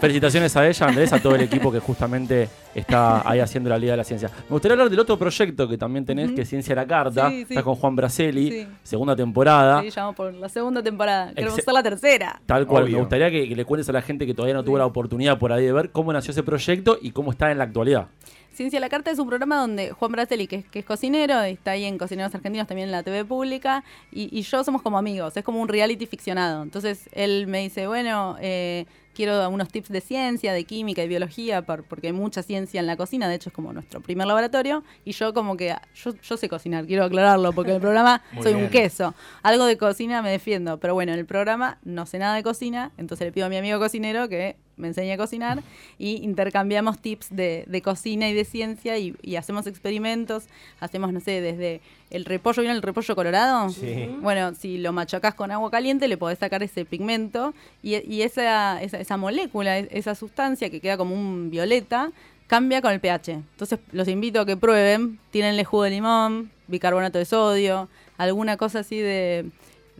Felicitaciones 0.00 0.56
a 0.56 0.66
ella, 0.66 0.86
Andrés, 0.86 1.12
a 1.12 1.20
todo 1.20 1.34
el 1.34 1.42
equipo 1.42 1.70
que 1.70 1.78
justamente 1.78 2.48
está 2.74 3.28
ahí 3.28 3.40
haciendo 3.40 3.68
la 3.68 3.78
Liga 3.78 3.92
de 3.92 3.98
la 3.98 4.04
Ciencia. 4.04 4.30
Me 4.48 4.50
gustaría 4.54 4.72
hablar 4.74 4.88
del 4.88 4.98
otro 4.98 5.18
proyecto 5.18 5.68
que 5.68 5.76
también 5.76 6.06
tenés, 6.06 6.32
que 6.32 6.42
es 6.42 6.48
Ciencia 6.48 6.72
a 6.72 6.76
la 6.76 6.86
Carta. 6.86 7.28
Sí, 7.28 7.36
sí. 7.44 7.46
Está 7.50 7.62
con 7.62 7.74
Juan 7.74 7.96
Braceli, 7.96 8.50
Sí. 8.50 8.66
segunda 8.82 9.14
temporada. 9.14 9.82
Sí, 9.82 9.90
llamamos 9.90 10.16
por 10.16 10.32
la 10.32 10.48
segunda 10.48 10.82
temporada. 10.82 11.32
Queremos 11.34 11.58
hacer 11.58 11.74
la 11.74 11.82
tercera. 11.82 12.40
Tal 12.46 12.66
cual, 12.66 12.84
Obvio. 12.84 12.94
me 12.94 13.00
gustaría 13.00 13.30
que, 13.30 13.46
que 13.48 13.54
le 13.56 13.64
cuentes 13.66 13.88
a 13.90 13.92
la 13.92 14.00
gente 14.02 14.26
que 14.26 14.32
todavía 14.34 14.54
no 14.54 14.64
tuvo 14.64 14.78
la 14.78 14.86
oportunidad 14.86 15.38
por 15.38 15.52
ahí 15.52 15.66
de 15.66 15.72
ver 15.72 15.90
cómo 15.90 16.12
nació 16.14 16.30
ese 16.30 16.42
proyecto 16.42 16.98
y 17.02 17.10
cómo 17.10 17.30
está 17.30 17.50
en 17.52 17.58
la 17.58 17.64
actualidad. 17.64 18.06
Ciencia 18.52 18.78
a 18.78 18.80
la 18.80 18.88
Carta 18.88 19.10
es 19.12 19.18
un 19.20 19.28
programa 19.28 19.56
donde 19.60 19.92
Juan 19.92 20.10
Braceli, 20.10 20.48
que 20.48 20.56
es, 20.56 20.64
que 20.66 20.80
es 20.80 20.84
cocinero, 20.84 21.40
está 21.42 21.72
ahí 21.72 21.84
en 21.84 21.96
Cocineros 21.96 22.34
Argentinos, 22.34 22.66
también 22.66 22.88
en 22.88 22.92
la 22.92 23.04
TV 23.04 23.24
pública, 23.24 23.84
y, 24.10 24.36
y 24.36 24.42
yo 24.42 24.64
somos 24.64 24.82
como 24.82 24.98
amigos, 24.98 25.36
es 25.36 25.44
como 25.44 25.60
un 25.60 25.68
reality 25.68 26.06
ficcionado. 26.06 26.62
Entonces 26.64 27.08
él 27.12 27.46
me 27.46 27.60
dice, 27.60 27.86
bueno, 27.86 28.36
eh, 28.40 28.86
quiero 29.14 29.48
unos 29.48 29.68
tips 29.68 29.90
de 29.90 30.00
ciencia, 30.00 30.52
de 30.52 30.64
química 30.64 31.04
y 31.04 31.08
biología, 31.08 31.62
por- 31.62 31.84
porque 31.84 32.08
hay 32.08 32.12
mucha 32.12 32.42
ciencia 32.42 32.80
en 32.80 32.86
la 32.88 32.96
cocina, 32.96 33.28
de 33.28 33.36
hecho 33.36 33.50
es 33.50 33.54
como 33.54 33.72
nuestro 33.72 34.00
primer 34.00 34.26
laboratorio, 34.26 34.82
y 35.04 35.12
yo 35.12 35.32
como 35.32 35.56
que, 35.56 35.76
yo, 35.94 36.14
yo 36.20 36.36
sé 36.36 36.48
cocinar, 36.48 36.84
quiero 36.86 37.04
aclararlo, 37.04 37.52
porque 37.52 37.70
en 37.70 37.76
el 37.76 37.80
programa 37.82 38.22
soy 38.42 38.54
un 38.54 38.68
queso. 38.70 39.14
Algo 39.44 39.66
de 39.66 39.76
cocina 39.78 40.20
me 40.20 40.30
defiendo, 40.30 40.78
pero 40.80 40.94
bueno, 40.94 41.12
en 41.12 41.20
el 41.20 41.26
programa 41.26 41.78
no 41.84 42.06
sé 42.06 42.18
nada 42.18 42.34
de 42.34 42.42
cocina, 42.42 42.90
entonces 42.96 43.24
le 43.24 43.32
pido 43.32 43.46
a 43.46 43.50
mi 43.50 43.56
amigo 43.56 43.78
cocinero 43.78 44.28
que 44.28 44.56
me 44.78 44.88
enseñe 44.88 45.12
a 45.12 45.16
cocinar 45.16 45.62
y 45.98 46.24
intercambiamos 46.24 46.98
tips 46.98 47.28
de, 47.30 47.64
de 47.66 47.82
cocina 47.82 48.28
y 48.28 48.34
de 48.34 48.44
ciencia 48.44 48.96
y, 48.98 49.14
y 49.22 49.36
hacemos 49.36 49.66
experimentos, 49.66 50.44
hacemos, 50.80 51.12
no 51.12 51.20
sé, 51.20 51.40
desde 51.40 51.80
el 52.10 52.24
repollo, 52.24 52.62
¿vieron 52.62 52.76
el 52.76 52.82
repollo 52.82 53.14
colorado? 53.14 53.68
Sí. 53.70 54.08
Bueno, 54.20 54.54
si 54.54 54.78
lo 54.78 54.92
machacás 54.92 55.34
con 55.34 55.50
agua 55.50 55.70
caliente 55.70 56.08
le 56.08 56.16
podés 56.16 56.38
sacar 56.38 56.62
ese 56.62 56.84
pigmento 56.84 57.52
y, 57.82 57.96
y 58.10 58.22
esa, 58.22 58.82
esa, 58.82 58.98
esa 58.98 59.16
molécula, 59.16 59.78
esa 59.78 60.14
sustancia 60.14 60.70
que 60.70 60.80
queda 60.80 60.96
como 60.96 61.14
un 61.14 61.50
violeta, 61.50 62.10
cambia 62.46 62.80
con 62.80 62.92
el 62.92 63.00
pH. 63.00 63.32
Entonces 63.32 63.78
los 63.92 64.08
invito 64.08 64.40
a 64.40 64.46
que 64.46 64.56
prueben, 64.56 65.18
tírenle 65.30 65.64
jugo 65.64 65.82
de 65.82 65.90
limón, 65.90 66.50
bicarbonato 66.66 67.18
de 67.18 67.26
sodio, 67.26 67.88
alguna 68.16 68.56
cosa 68.56 68.80
así 68.80 68.98
de, 68.98 69.46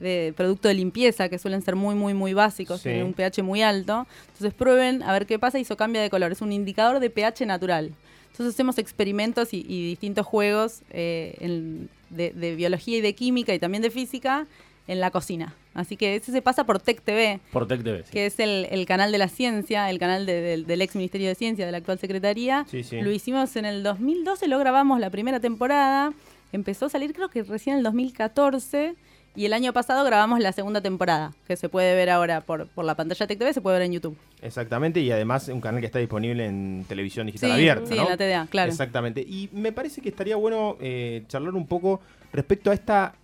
de 0.00 0.32
producto 0.36 0.68
de 0.68 0.74
limpieza 0.74 1.28
que 1.28 1.38
suelen 1.38 1.62
ser 1.62 1.76
muy, 1.76 1.94
muy, 1.94 2.14
muy 2.14 2.32
básicos, 2.34 2.80
Sí. 2.80 2.84
tienen 2.90 3.06
un 3.06 3.12
pH 3.14 3.42
muy 3.42 3.62
alto. 3.62 4.06
Entonces 4.28 4.54
prueben 4.54 5.02
a 5.02 5.12
ver 5.12 5.26
qué 5.26 5.38
pasa 5.38 5.58
y 5.58 5.62
eso 5.62 5.76
cambia 5.76 6.00
de 6.02 6.10
color. 6.10 6.32
Es 6.32 6.40
un 6.40 6.52
indicador 6.52 7.00
de 7.00 7.10
pH 7.10 7.46
natural. 7.46 7.92
Entonces 8.30 8.54
hacemos 8.54 8.78
experimentos 8.78 9.52
y, 9.52 9.64
y 9.68 9.88
distintos 9.88 10.24
juegos 10.24 10.82
eh, 10.90 11.34
en- 11.40 11.88
de, 12.10 12.30
de 12.30 12.54
biología 12.54 12.98
y 12.98 13.00
de 13.00 13.14
química 13.14 13.52
y 13.52 13.58
también 13.58 13.82
de 13.82 13.90
física 13.90 14.46
en 14.86 15.00
la 15.00 15.10
cocina. 15.10 15.54
Así 15.74 15.96
que 15.96 16.16
ese 16.16 16.32
se 16.32 16.40
pasa 16.40 16.64
por 16.64 16.80
Tech 16.80 17.02
TV, 17.02 17.40
Por 17.52 17.68
Tech 17.68 17.82
TV. 17.82 18.02
sí. 18.04 18.10
que 18.12 18.26
es 18.26 18.40
el, 18.40 18.66
el 18.70 18.86
canal 18.86 19.12
de 19.12 19.18
la 19.18 19.28
ciencia, 19.28 19.90
el 19.90 19.98
canal 19.98 20.24
de- 20.24 20.40
del- 20.40 20.66
del 20.66 20.80
ex 20.82 20.94
Ministerio 20.96 21.28
de 21.28 21.34
Ciencia, 21.34 21.66
de 21.66 21.72
la 21.72 21.78
actual 21.78 21.98
Secretaría. 21.98 22.64
Sí, 22.70 22.82
sí. 22.84 23.00
Lo 23.02 23.10
hicimos 23.10 23.54
en 23.56 23.64
el 23.66 23.82
2012, 23.82 24.48
lo 24.48 24.58
grabamos 24.58 24.98
la 25.00 25.10
primera 25.10 25.40
temporada. 25.40 26.12
Empezó 26.52 26.86
a 26.86 26.88
salir 26.88 27.12
creo 27.12 27.28
que 27.28 27.42
recién 27.42 27.74
en 27.74 27.78
el 27.78 27.84
2014. 27.84 28.94
Y 29.36 29.44
el 29.44 29.52
año 29.52 29.72
pasado 29.72 30.04
grabamos 30.04 30.40
la 30.40 30.50
segunda 30.52 30.80
temporada, 30.80 31.32
que 31.46 31.56
se 31.56 31.68
puede 31.68 31.94
ver 31.94 32.10
ahora 32.10 32.40
por, 32.40 32.66
por 32.66 32.84
la 32.84 32.96
pantalla 32.96 33.18
de 33.24 33.28
Tech 33.28 33.38
TV, 33.38 33.52
se 33.52 33.60
puede 33.60 33.78
ver 33.78 33.86
en 33.86 33.92
YouTube. 33.92 34.16
Exactamente, 34.42 34.98
y 35.00 35.12
además 35.12 35.46
un 35.48 35.60
canal 35.60 35.80
que 35.80 35.86
está 35.86 36.00
disponible 36.00 36.44
en 36.46 36.84
televisión 36.88 37.26
digital 37.26 37.50
Sí, 37.50 37.54
abierta. 37.54 37.86
sí, 37.86 37.94
¿no? 37.94 38.02
en 38.02 38.08
la 38.08 38.16
TDA, 38.16 38.46
claro. 38.50 38.70
Exactamente. 38.70 39.20
Y 39.20 39.48
me 39.52 39.70
parece 39.72 40.00
que 40.00 40.08
estaría 40.08 40.34
bueno 40.34 40.76
eh, 40.80 41.22
charlar 41.28 41.54
un 41.54 41.66
poco 41.66 42.00
respecto 42.32 42.70
a 42.70 42.74
esta. 42.74 43.14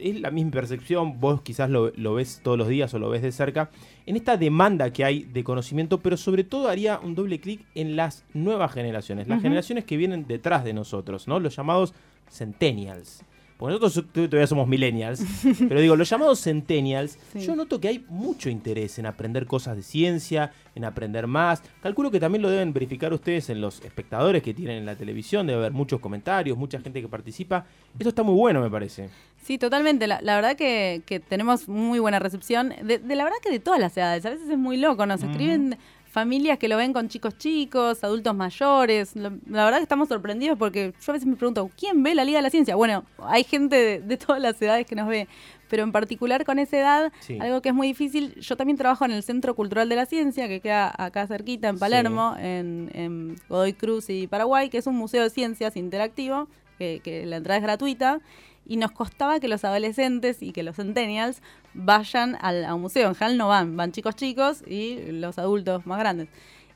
Es 0.00 0.20
la 0.20 0.30
misma 0.30 0.52
percepción, 0.52 1.18
vos 1.18 1.40
quizás 1.42 1.68
lo, 1.68 1.90
lo 1.96 2.14
ves 2.14 2.40
todos 2.44 2.56
los 2.56 2.68
días 2.68 2.92
o 2.94 3.00
lo 3.00 3.10
ves 3.10 3.20
de 3.22 3.32
cerca, 3.32 3.68
en 4.06 4.14
esta 4.14 4.36
demanda 4.36 4.92
que 4.92 5.04
hay 5.04 5.24
de 5.24 5.42
conocimiento, 5.42 5.98
pero 6.00 6.16
sobre 6.16 6.44
todo 6.44 6.68
haría 6.68 7.00
un 7.00 7.16
doble 7.16 7.40
clic 7.40 7.62
en 7.74 7.96
las 7.96 8.24
nuevas 8.32 8.72
generaciones, 8.72 9.26
las 9.26 9.42
generaciones 9.42 9.84
que 9.84 9.96
vienen 9.96 10.26
detrás 10.28 10.62
de 10.64 10.72
nosotros, 10.72 11.26
¿no? 11.26 11.40
Los 11.40 11.56
llamados 11.56 11.94
centennials. 12.30 13.24
Porque 13.62 13.78
nosotros 13.78 14.12
todavía 14.28 14.46
somos 14.48 14.66
millennials, 14.66 15.22
pero 15.68 15.80
digo, 15.80 15.94
los 15.94 16.08
llamados 16.10 16.42
centennials, 16.42 17.16
Sí. 17.32 17.40
yo 17.46 17.54
noto 17.54 17.80
que 17.80 17.86
hay 17.86 18.04
mucho 18.08 18.50
interés 18.50 18.98
en 18.98 19.06
aprender 19.06 19.46
cosas 19.46 19.76
de 19.76 19.82
ciencia, 19.84 20.50
en 20.74 20.84
aprender 20.84 21.28
más. 21.28 21.62
Calculo 21.80 22.10
que 22.10 22.18
también 22.18 22.42
lo 22.42 22.50
deben 22.50 22.72
verificar 22.72 23.12
ustedes 23.12 23.50
en 23.50 23.60
los 23.60 23.80
espectadores 23.84 24.42
que 24.42 24.52
tienen 24.52 24.78
en 24.78 24.86
la 24.86 24.96
televisión, 24.96 25.46
debe 25.46 25.60
haber 25.60 25.72
muchos 25.72 26.00
comentarios, 26.00 26.58
mucha 26.58 26.80
gente 26.80 27.00
que 27.00 27.06
participa. 27.06 27.64
Eso 27.98 28.08
está 28.08 28.24
muy 28.24 28.34
bueno, 28.34 28.60
me 28.60 28.68
parece. 28.68 29.10
Sí, 29.44 29.58
totalmente. 29.58 30.06
La, 30.08 30.20
la 30.22 30.34
verdad 30.34 30.56
que, 30.56 31.02
que 31.06 31.20
tenemos 31.20 31.68
muy 31.68 32.00
buena 32.00 32.18
recepción. 32.18 32.72
De, 32.82 32.98
de 32.98 33.14
la 33.16 33.22
verdad 33.24 33.38
que 33.42 33.50
de 33.50 33.60
todas 33.60 33.78
las 33.78 33.96
edades. 33.96 34.26
A 34.26 34.30
veces 34.30 34.48
es 34.48 34.58
muy 34.58 34.76
loco. 34.76 35.06
Nos 35.06 35.22
escriben 35.22 35.76
familias 36.12 36.58
que 36.58 36.68
lo 36.68 36.76
ven 36.76 36.92
con 36.92 37.08
chicos 37.08 37.36
chicos, 37.38 38.04
adultos 38.04 38.34
mayores. 38.34 39.16
La 39.16 39.30
verdad 39.64 39.78
que 39.78 39.82
estamos 39.84 40.08
sorprendidos 40.08 40.58
porque 40.58 40.92
yo 41.00 41.10
a 41.10 41.14
veces 41.14 41.26
me 41.26 41.36
pregunto, 41.36 41.70
¿quién 41.76 42.02
ve 42.02 42.14
la 42.14 42.24
Liga 42.24 42.38
de 42.38 42.42
la 42.42 42.50
Ciencia? 42.50 42.76
Bueno, 42.76 43.04
hay 43.18 43.44
gente 43.44 43.76
de, 43.76 44.00
de 44.00 44.16
todas 44.18 44.40
las 44.40 44.60
edades 44.60 44.86
que 44.86 44.94
nos 44.94 45.08
ve. 45.08 45.26
Pero 45.68 45.84
en 45.84 45.92
particular 45.92 46.44
con 46.44 46.58
esa 46.58 46.76
edad, 46.78 47.12
Sí. 47.20 47.38
algo 47.40 47.62
que 47.62 47.70
es 47.70 47.74
muy 47.74 47.86
difícil. 47.86 48.34
Yo 48.40 48.58
también 48.58 48.76
trabajo 48.76 49.06
en 49.06 49.10
el 49.12 49.22
Centro 49.22 49.54
Cultural 49.56 49.88
de 49.88 49.96
la 49.96 50.04
Ciencia, 50.04 50.46
que 50.46 50.60
queda 50.60 50.92
acá 50.98 51.26
cerquita, 51.26 51.68
en 51.70 51.76
Sí. 51.76 51.80
Palermo, 51.80 52.36
en, 52.38 52.90
en 52.92 53.36
Godoy 53.48 53.72
Cruz 53.72 54.10
y 54.10 54.26
Paraguay, 54.26 54.68
que 54.68 54.76
es 54.76 54.86
un 54.86 54.96
museo 54.96 55.22
de 55.22 55.30
ciencias 55.30 55.74
interactivo 55.76 56.46
que, 56.76 57.00
que 57.02 57.24
la 57.24 57.36
entrada 57.36 57.56
es 57.56 57.62
gratuita, 57.62 58.20
y 58.66 58.76
nos 58.76 58.92
costaba 58.92 59.40
que 59.40 59.48
los 59.48 59.64
adolescentes 59.64 60.42
y 60.42 60.52
que 60.52 60.62
los 60.62 60.76
centennials 60.76 61.42
vayan 61.74 62.36
al, 62.40 62.64
a 62.64 62.74
un 62.74 62.82
museo. 62.82 63.08
En 63.08 63.14
general 63.14 63.38
no 63.38 63.48
van, 63.48 63.76
van 63.76 63.92
chicos 63.92 64.16
chicos 64.16 64.62
y 64.66 65.12
los 65.12 65.38
adultos 65.38 65.86
más 65.86 65.98
grandes. 65.98 66.28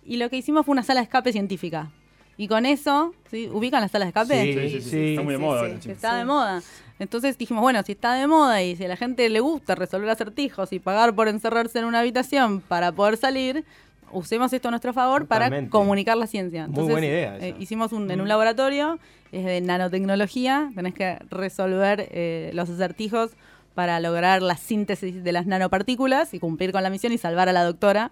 Y 0.05 0.17
lo 0.17 0.31
que 0.31 0.37
hicimos 0.37 0.65
fue 0.67 0.73
una 0.73 0.83
sala 0.83 1.01
de 1.01 1.05
escape 1.05 1.33
científica. 1.33 1.91
Y 2.39 2.49
con 2.49 2.67
eso, 2.67 3.15
¿sí? 3.31 3.49
¿ubican 3.51 3.81
las 3.81 3.91
salas 3.91 4.07
de 4.07 4.21
escape? 4.21 4.71
Sí, 4.71 4.81
sí, 4.81 4.91
sí. 4.91 5.09
Está 5.11 5.23
muy 5.23 5.33
de 5.33 5.39
sí, 5.39 5.45
moda 5.45 5.61
sí. 5.61 5.67
ahora, 5.67 5.93
está 5.93 6.17
de 6.17 6.25
moda. 6.25 6.63
Entonces 6.99 7.39
dijimos, 7.39 7.63
bueno, 7.63 7.83
si 7.83 7.93
está 7.93 8.15
de 8.15 8.27
moda 8.27 8.63
y 8.63 8.77
si 8.77 8.85
a 8.85 8.89
la 8.89 8.97
gente 8.97 9.29
le 9.29 9.41
gusta 9.41 9.75
resolver 9.75 10.09
acertijos 10.11 10.73
y 10.73 10.79
pagar 10.79 11.15
por 11.15 11.29
encerrarse 11.29 11.79
en 11.79 11.87
una 11.87 12.01
habitación 12.01 12.61
para 12.61 12.93
poder 12.93 13.17
salir, 13.17 13.65
usemos 14.13 14.53
esto 14.53 14.69
a 14.69 14.71
nuestro 14.71 14.93
favor 14.93 15.27
para 15.27 15.69
comunicar 15.69 16.17
la 16.17 16.27
ciencia. 16.27 16.67
Muy 16.67 16.85
buena 16.85 17.07
idea 17.07 17.39
eh, 17.39 17.55
hicimos 17.59 17.93
un, 17.93 18.11
en 18.11 18.21
un 18.21 18.29
laboratorio, 18.29 18.99
es 19.33 19.45
de 19.45 19.61
nanotecnología, 19.61 20.71
tenés 20.75 20.95
que 20.95 21.19
resolver 21.31 22.09
eh, 22.11 22.51
los 22.55 22.71
acertijos 22.71 23.33
para 23.75 24.01
lograr 24.01 24.41
la 24.41 24.57
síntesis 24.57 25.23
de 25.23 25.33
las 25.33 25.47
nanopartículas 25.47 26.33
y 26.33 26.39
cumplir 26.39 26.73
con 26.73 26.83
la 26.83 26.89
misión 26.89 27.13
y 27.13 27.19
salvar 27.19 27.49
a 27.49 27.53
la 27.53 27.63
doctora. 27.63 28.11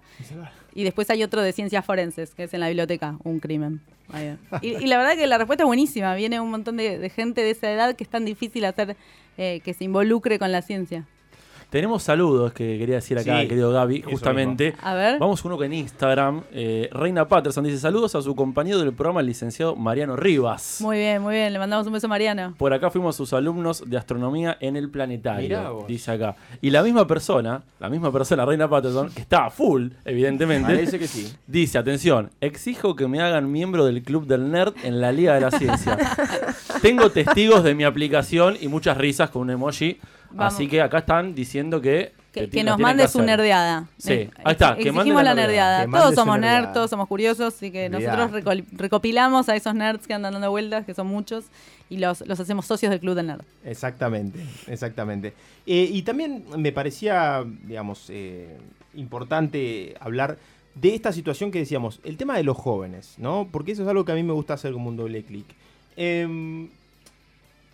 Y 0.74 0.84
después 0.84 1.08
hay 1.08 1.22
otro 1.22 1.40
de 1.40 1.52
ciencias 1.52 1.84
forenses, 1.84 2.34
que 2.34 2.44
es 2.44 2.54
en 2.54 2.60
la 2.60 2.68
biblioteca, 2.68 3.16
un 3.24 3.40
crimen. 3.40 3.80
Y 4.62 4.86
la 4.86 4.98
verdad 4.98 5.16
que 5.16 5.26
la 5.26 5.38
respuesta 5.38 5.64
es 5.64 5.66
buenísima. 5.66 6.14
Viene 6.14 6.38
un 6.38 6.50
montón 6.50 6.76
de, 6.76 6.98
de 6.98 7.08
gente 7.08 7.40
de 7.40 7.50
esa 7.50 7.72
edad 7.72 7.96
que 7.96 8.04
es 8.04 8.10
tan 8.10 8.24
difícil 8.24 8.64
hacer 8.66 8.96
eh, 9.38 9.60
que 9.64 9.74
se 9.74 9.84
involucre 9.84 10.38
con 10.38 10.52
la 10.52 10.62
ciencia. 10.62 11.06
Tenemos 11.74 12.04
saludos 12.04 12.52
que 12.52 12.78
quería 12.78 12.94
decir 12.94 13.18
acá, 13.18 13.40
Sí, 13.40 13.48
querido 13.48 13.72
Gaby, 13.72 14.02
justamente. 14.02 14.76
A 14.80 14.94
ver. 14.94 15.18
Vamos 15.18 15.44
uno 15.44 15.58
que 15.58 15.64
en 15.64 15.72
Instagram. 15.72 16.42
eh, 16.52 16.88
Reina 16.92 17.26
Patterson 17.26 17.64
dice: 17.64 17.78
Saludos 17.78 18.14
a 18.14 18.22
su 18.22 18.36
compañero 18.36 18.78
del 18.78 18.92
programa, 18.92 19.18
el 19.18 19.26
licenciado 19.26 19.74
Mariano 19.74 20.14
Rivas. 20.14 20.76
Muy 20.80 20.98
bien, 20.98 21.20
muy 21.20 21.34
bien. 21.34 21.52
Le 21.52 21.58
mandamos 21.58 21.84
un 21.88 21.92
beso 21.92 22.06
a 22.06 22.10
Mariano. 22.10 22.54
Por 22.56 22.72
acá 22.72 22.90
fuimos 22.90 23.16
sus 23.16 23.32
alumnos 23.32 23.82
de 23.90 23.96
astronomía 23.96 24.56
en 24.60 24.76
el 24.76 24.84
Mirá 24.84 24.92
planetario. 24.92 25.74
vos. 25.74 25.88
Dice 25.88 26.12
acá. 26.12 26.36
Y 26.62 26.70
la 26.70 26.84
misma 26.84 27.08
persona, 27.08 27.64
la 27.80 27.88
misma 27.88 28.12
persona, 28.12 28.44
Reina 28.46 28.70
Patterson, 28.70 29.10
que 29.10 29.22
está 29.22 29.46
a 29.46 29.50
full, 29.50 29.88
evidentemente. 30.04 30.72
Parece 30.74 31.00
que 31.00 31.08
sí. 31.08 31.34
Dice, 31.48 31.76
atención, 31.78 32.30
exijo 32.40 32.94
que 32.94 33.08
me 33.08 33.20
hagan 33.20 33.50
miembro 33.50 33.84
del 33.84 34.04
Club 34.04 34.28
del 34.28 34.48
Nerd 34.48 34.74
en 34.84 35.00
la 35.00 35.10
Liga 35.10 35.34
de 35.34 35.40
la 35.40 35.50
Ciencia. 35.50 35.98
Tengo 36.82 37.10
testigos 37.10 37.64
de 37.64 37.74
mi 37.74 37.82
aplicación 37.82 38.56
y 38.60 38.68
muchas 38.68 38.96
risas 38.96 39.30
con 39.30 39.42
un 39.42 39.50
emoji. 39.50 39.98
Vamos. 40.34 40.54
Así 40.54 40.68
que 40.68 40.80
acá 40.82 40.98
están 40.98 41.34
diciendo 41.34 41.80
que... 41.80 42.12
Que, 42.32 42.64
nos 42.64 42.80
mande 42.80 43.04
que 43.04 43.08
su 43.08 43.22
nerdeada. 43.22 43.86
Sí, 43.96 44.12
Eh, 44.12 44.30
ahí 44.42 44.52
está, 44.52 44.70
ex- 44.72 44.82
que 44.82 44.90
mande 44.90 45.02
exigimos 45.02 45.22
la 45.22 45.34
la 45.34 45.40
nerdeada. 45.42 45.86
Todos 45.86 46.16
somos 46.16 46.36
nerds, 46.40 46.72
todos 46.72 46.90
somos 46.90 47.06
curiosos, 47.06 47.54
así 47.54 47.70
que 47.70 47.88
nosotros 47.88 48.32
recopilamos 48.72 49.48
a 49.48 49.54
esos 49.54 49.72
nerds 49.72 50.08
que 50.08 50.14
andan 50.14 50.32
dando 50.32 50.50
vueltas, 50.50 50.84
que 50.84 50.94
son 50.94 51.06
muchos, 51.06 51.44
y 51.88 51.98
los, 51.98 52.22
los 52.26 52.40
hacemos 52.40 52.66
socios 52.66 52.90
del 52.90 52.98
Club 52.98 53.14
del 53.14 53.28
Nerd. 53.28 53.42
Exactamente, 53.64 54.40
exactamente. 54.66 55.32
Eh, 55.64 55.88
y 55.92 56.02
también 56.02 56.44
me 56.56 56.72
parecía, 56.72 57.44
digamos, 57.62 58.06
eh, 58.08 58.58
importante 58.94 59.94
hablar 60.00 60.36
de 60.74 60.92
esta 60.92 61.12
situación 61.12 61.52
que 61.52 61.60
decíamos, 61.60 62.00
el 62.02 62.16
tema 62.16 62.36
de 62.36 62.42
los 62.42 62.56
jóvenes, 62.56 63.14
¿no? 63.18 63.46
Porque 63.48 63.70
eso 63.72 63.82
es 63.82 63.88
algo 63.88 64.04
que 64.04 64.10
a 64.10 64.16
mí 64.16 64.24
me 64.24 64.32
gusta 64.32 64.54
hacer 64.54 64.72
como 64.72 64.88
un 64.88 64.96
doble 64.96 65.22
clic. 65.22 65.46
Em, 65.96 66.68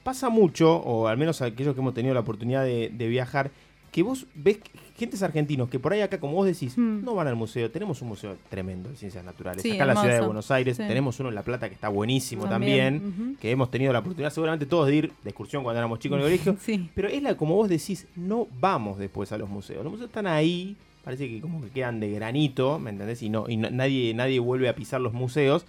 pasa 0.03 0.29
mucho, 0.29 0.77
o 0.77 1.07
al 1.09 1.17
menos 1.19 1.43
aquellos 1.43 1.75
que 1.75 1.81
hemos 1.81 1.95
tenido 1.95 2.15
la 2.15 2.21
oportunidad 2.21 2.65
de, 2.65 2.91
de 2.93 3.09
viajar, 3.09 3.51
que 3.93 4.03
vos 4.05 4.27
ves 4.37 4.59
gentes 4.97 5.21
argentinos 5.23 5.69
que 5.69 5.81
por 5.81 5.93
ahí 5.93 6.01
acá, 6.01 6.21
como 6.21 6.35
vos 6.35 6.47
decís, 6.47 6.77
Hmm. 6.79 7.03
no 7.05 7.15
van 7.17 7.27
al 7.27 7.35
museo. 7.35 7.71
Tenemos 7.73 8.01
un 8.03 8.09
museo 8.09 8.37
tremendo 8.49 8.89
de 8.89 8.95
ciencias 8.97 9.25
naturales. 9.25 9.63
Sí, 9.63 9.73
acá 9.73 9.83
en 9.83 9.89
la 9.89 9.97
ciudad 10.01 10.21
de. 10.21 10.27
Buenos 10.27 10.51
Aires 10.53 10.77
Sí. 10.77 10.85
tenemos 10.87 11.19
uno 11.19 11.29
en 11.31 11.35
La 11.35 11.43
Plata 11.43 11.69
que 11.69 11.75
está 11.75 11.89
buenísimo 11.89 12.45
también, 12.49 13.37
que 13.41 13.51
hemos 13.51 13.71
tenido 13.71 13.93
la 13.93 13.99
oportunidad 13.99 14.31
seguramente 14.31 14.67
todos 14.67 14.87
de 14.87 14.95
ir 14.95 15.13
de 15.25 15.31
excursión 15.31 15.65
cuando 15.65 15.79
éramos 15.79 15.99
chicos 15.99 16.19
en 16.21 16.25
el 16.25 16.31
colegio. 16.39 16.57
Sí. 16.61 16.89
Pero 16.95 17.09
es 17.09 17.21
la, 17.23 17.37
como 17.37 17.57
vos 17.57 17.69
decís, 17.69 18.07
no 18.15 18.47
vamos 18.61 18.99
después 18.99 19.33
a 19.33 19.39
los 19.39 19.49
museos. 19.49 19.83
Los 19.83 19.91
museos 19.93 20.09
están 20.11 20.27
ahí, 20.29 20.77
parece 21.03 21.29
que 21.29 21.41
como 21.41 21.61
que 21.61 21.71
quedan 21.71 21.99
de 21.99 22.13
granito, 22.13 22.79
¿me 22.79 22.91
entendés? 22.91 23.23
Y, 23.23 23.29
no, 23.29 23.47
y 23.49 23.57
no- 23.57 23.71
nadie, 23.71 24.15
nadie 24.15 24.39
vuelve 24.39 24.69
a 24.69 24.75
pisar 24.77 25.01
los 25.01 25.13
museos. 25.15 25.67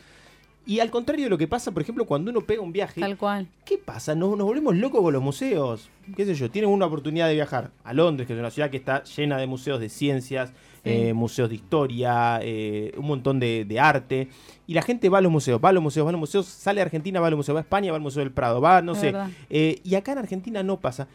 Y 0.66 0.80
al 0.80 0.92
contrario 0.92 1.26
de 1.26 1.30
lo 1.30 1.38
que 1.38 1.48
pasa, 1.48 1.72
por 1.72 1.82
ejemplo, 1.82 2.06
cuando 2.06 2.30
uno 2.30 2.42
pega 2.42 2.62
un 2.62 2.72
viaje, 2.72 3.02
Tal 3.02 3.18
cual. 3.18 3.48
¿qué 3.66 3.78
pasa? 3.80 4.14
Nos, 4.14 4.38
nos 4.38 4.46
volvemos 4.46 4.76
locos 4.76 5.02
con 5.02 5.12
los 5.12 5.22
museos. 5.22 5.90
¿Qué 6.16 6.26
sé 6.26 6.36
yo? 6.36 6.52
Tienen 6.52 6.70
una 6.70 6.86
oportunidad 6.86 7.28
de 7.28 7.34
viajar 7.34 7.72
a 7.84 7.94
Londres, 7.94 8.28
que 8.28 8.34
es 8.34 8.40
una 8.40 8.52
ciudad 8.52 8.70
que 8.70 8.78
está 8.78 9.04
llena 9.04 9.38
de 9.38 9.48
museos 9.48 9.80
de 9.80 9.90
ciencias, 9.90 10.54
eh, 10.84 11.14
museos 11.14 11.50
de 11.50 11.56
historia, 11.56 12.40
eh, 12.44 12.94
un 12.98 13.06
montón 13.08 13.40
de, 13.40 13.66
de 13.66 13.80
arte. 13.80 14.28
Y 14.68 14.74
la 14.76 14.82
gente 14.84 15.10
va 15.10 15.18
a 15.18 15.22
los 15.22 15.32
museos, 15.32 15.60
va 15.64 15.70
a 15.70 15.74
los 15.74 15.82
museos, 15.82 16.06
va 16.06 16.10
a 16.10 16.14
los 16.14 16.20
museos, 16.20 16.46
sale 16.46 16.80
a 16.82 16.84
Argentina, 16.84 17.20
va 17.20 17.28
a 17.28 17.32
los 17.32 17.38
museos, 17.38 17.56
va 17.56 17.60
a 17.60 17.64
España, 17.64 17.92
va 17.92 17.98
al 17.98 18.04
Museo 18.04 18.22
del 18.22 18.32
Prado, 18.32 18.62
va, 18.62 18.82
no 18.82 18.94
Es 18.94 19.00
sé. 19.00 19.14
Eh, 19.50 19.80
y 19.84 19.96
acá 19.96 20.12
en 20.12 20.20
Argentina 20.20 20.62
no 20.64 20.80
pasa. 20.80 21.08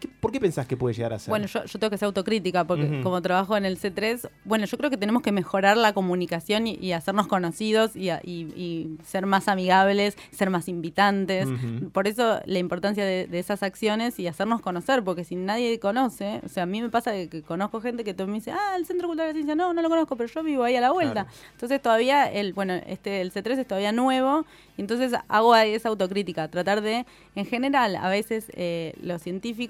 ¿Qué- 0.00 0.08
¿Por 0.20 0.32
qué 0.32 0.40
pensás 0.40 0.66
que 0.66 0.76
puede 0.76 0.94
llegar 0.94 1.12
a 1.12 1.18
ser? 1.18 1.30
Bueno, 1.30 1.46
yo, 1.46 1.64
yo 1.64 1.78
tengo 1.78 1.90
que 1.90 1.98
ser 1.98 2.06
autocrítica 2.06 2.64
porque 2.64 2.84
Ujú. 2.86 3.02
como 3.02 3.20
trabajo 3.22 3.56
en 3.56 3.64
el 3.64 3.78
C3, 3.78 4.28
bueno, 4.44 4.64
yo 4.66 4.76
creo 4.78 4.90
que 4.90 4.96
tenemos 4.96 5.22
que 5.22 5.32
mejorar 5.32 5.76
la 5.76 5.92
comunicación 5.92 6.66
y, 6.66 6.74
y 6.80 6.92
hacernos 6.92 7.26
conocidos 7.26 7.96
y, 7.96 8.10
y- 8.10 8.52
y 8.56 8.98
ser 9.04 9.26
más 9.26 9.48
amigables, 9.48 10.16
ser 10.30 10.50
más 10.50 10.68
invitantes. 10.68 11.46
Ujú. 11.46 11.90
Por 11.90 12.06
eso 12.08 12.40
la 12.44 12.58
importancia 12.58 13.04
de, 13.04 13.26
de 13.26 13.38
esas 13.38 13.62
acciones 13.62 14.18
y 14.18 14.26
hacernos 14.26 14.60
conocer, 14.60 15.02
porque 15.02 15.24
si 15.24 15.36
nadie 15.36 15.78
conoce, 15.80 16.40
o 16.44 16.48
sea, 16.48 16.62
a 16.64 16.66
mí 16.66 16.80
me 16.82 16.90
pasa 16.90 17.12
que, 17.12 17.28
que 17.28 17.42
conozco 17.42 17.80
gente 17.80 18.04
que 18.04 18.14
todo 18.14 18.26
me 18.26 18.34
dice, 18.34 18.52
ah, 18.52 18.76
el 18.76 18.86
Centro 18.86 19.08
Cultural 19.08 19.28
de 19.28 19.34
Ciencia, 19.34 19.54
no, 19.54 19.72
no 19.72 19.82
lo 19.82 19.88
conozco, 19.88 20.16
pero 20.16 20.28
yo 20.32 20.42
vivo 20.42 20.64
ahí 20.64 20.76
a 20.76 20.80
la 20.80 20.90
vuelta. 20.92 21.24
Claro. 21.24 21.28
Entonces 21.52 21.82
todavía, 21.82 22.30
el, 22.30 22.52
bueno, 22.52 22.74
este, 22.86 23.20
el 23.20 23.32
C3 23.32 23.58
es 23.58 23.66
todavía 23.66 23.92
nuevo, 23.92 24.44
y 24.76 24.80
entonces 24.82 25.12
hago 25.28 25.54
esa 25.56 25.88
autocrítica, 25.88 26.48
tratar 26.48 26.80
de, 26.80 27.06
en 27.36 27.46
general, 27.46 27.96
a 27.96 28.08
veces 28.08 28.46
eh, 28.54 28.92
los 29.00 29.22
científicos 29.22 29.63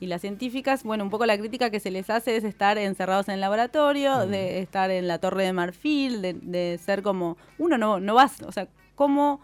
y 0.00 0.06
las 0.06 0.20
científicas, 0.20 0.82
bueno, 0.82 1.04
un 1.04 1.10
poco 1.10 1.26
la 1.26 1.38
crítica 1.38 1.70
que 1.70 1.80
se 1.80 1.90
les 1.90 2.10
hace 2.10 2.36
es 2.36 2.44
estar 2.44 2.78
encerrados 2.78 3.28
en 3.28 3.34
el 3.34 3.40
laboratorio, 3.40 4.26
de 4.26 4.60
estar 4.60 4.90
en 4.90 5.08
la 5.08 5.18
torre 5.18 5.44
de 5.44 5.52
marfil, 5.52 6.22
de, 6.22 6.34
de 6.34 6.78
ser 6.82 7.02
como, 7.02 7.36
uno 7.58 7.78
no, 7.78 8.00
no 8.00 8.14
vas, 8.14 8.42
o 8.42 8.52
sea, 8.52 8.68
¿cómo, 8.94 9.40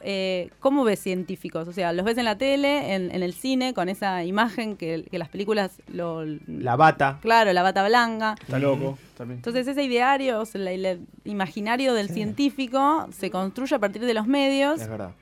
eh, 0.00 0.50
¿cómo 0.60 0.84
ves 0.84 1.00
científicos? 1.00 1.66
O 1.68 1.72
sea, 1.72 1.92
los 1.92 2.04
ves 2.04 2.18
en 2.18 2.24
la 2.24 2.38
tele, 2.38 2.94
en, 2.94 3.10
en 3.10 3.22
el 3.22 3.32
cine, 3.32 3.74
con 3.74 3.88
esa 3.88 4.24
imagen 4.24 4.76
que, 4.76 5.04
que 5.10 5.18
las 5.18 5.28
películas 5.28 5.82
lo... 5.88 6.24
La 6.46 6.76
bata. 6.76 7.18
Claro, 7.22 7.52
la 7.52 7.62
bata 7.62 7.86
blanca. 7.86 8.36
Está 8.40 8.58
loco. 8.58 8.98
También. 9.16 9.38
Entonces 9.38 9.66
ese 9.66 9.82
ideario, 9.82 10.40
o 10.40 10.46
sea, 10.46 10.70
el 10.70 11.06
imaginario 11.24 11.94
del 11.94 12.10
científico 12.10 13.08
se 13.10 13.30
construye 13.30 13.74
a 13.74 13.78
partir 13.78 14.04
de 14.04 14.14
los 14.14 14.26
medios 14.26 14.80
Es 14.80 14.88
verdad. 14.88 15.12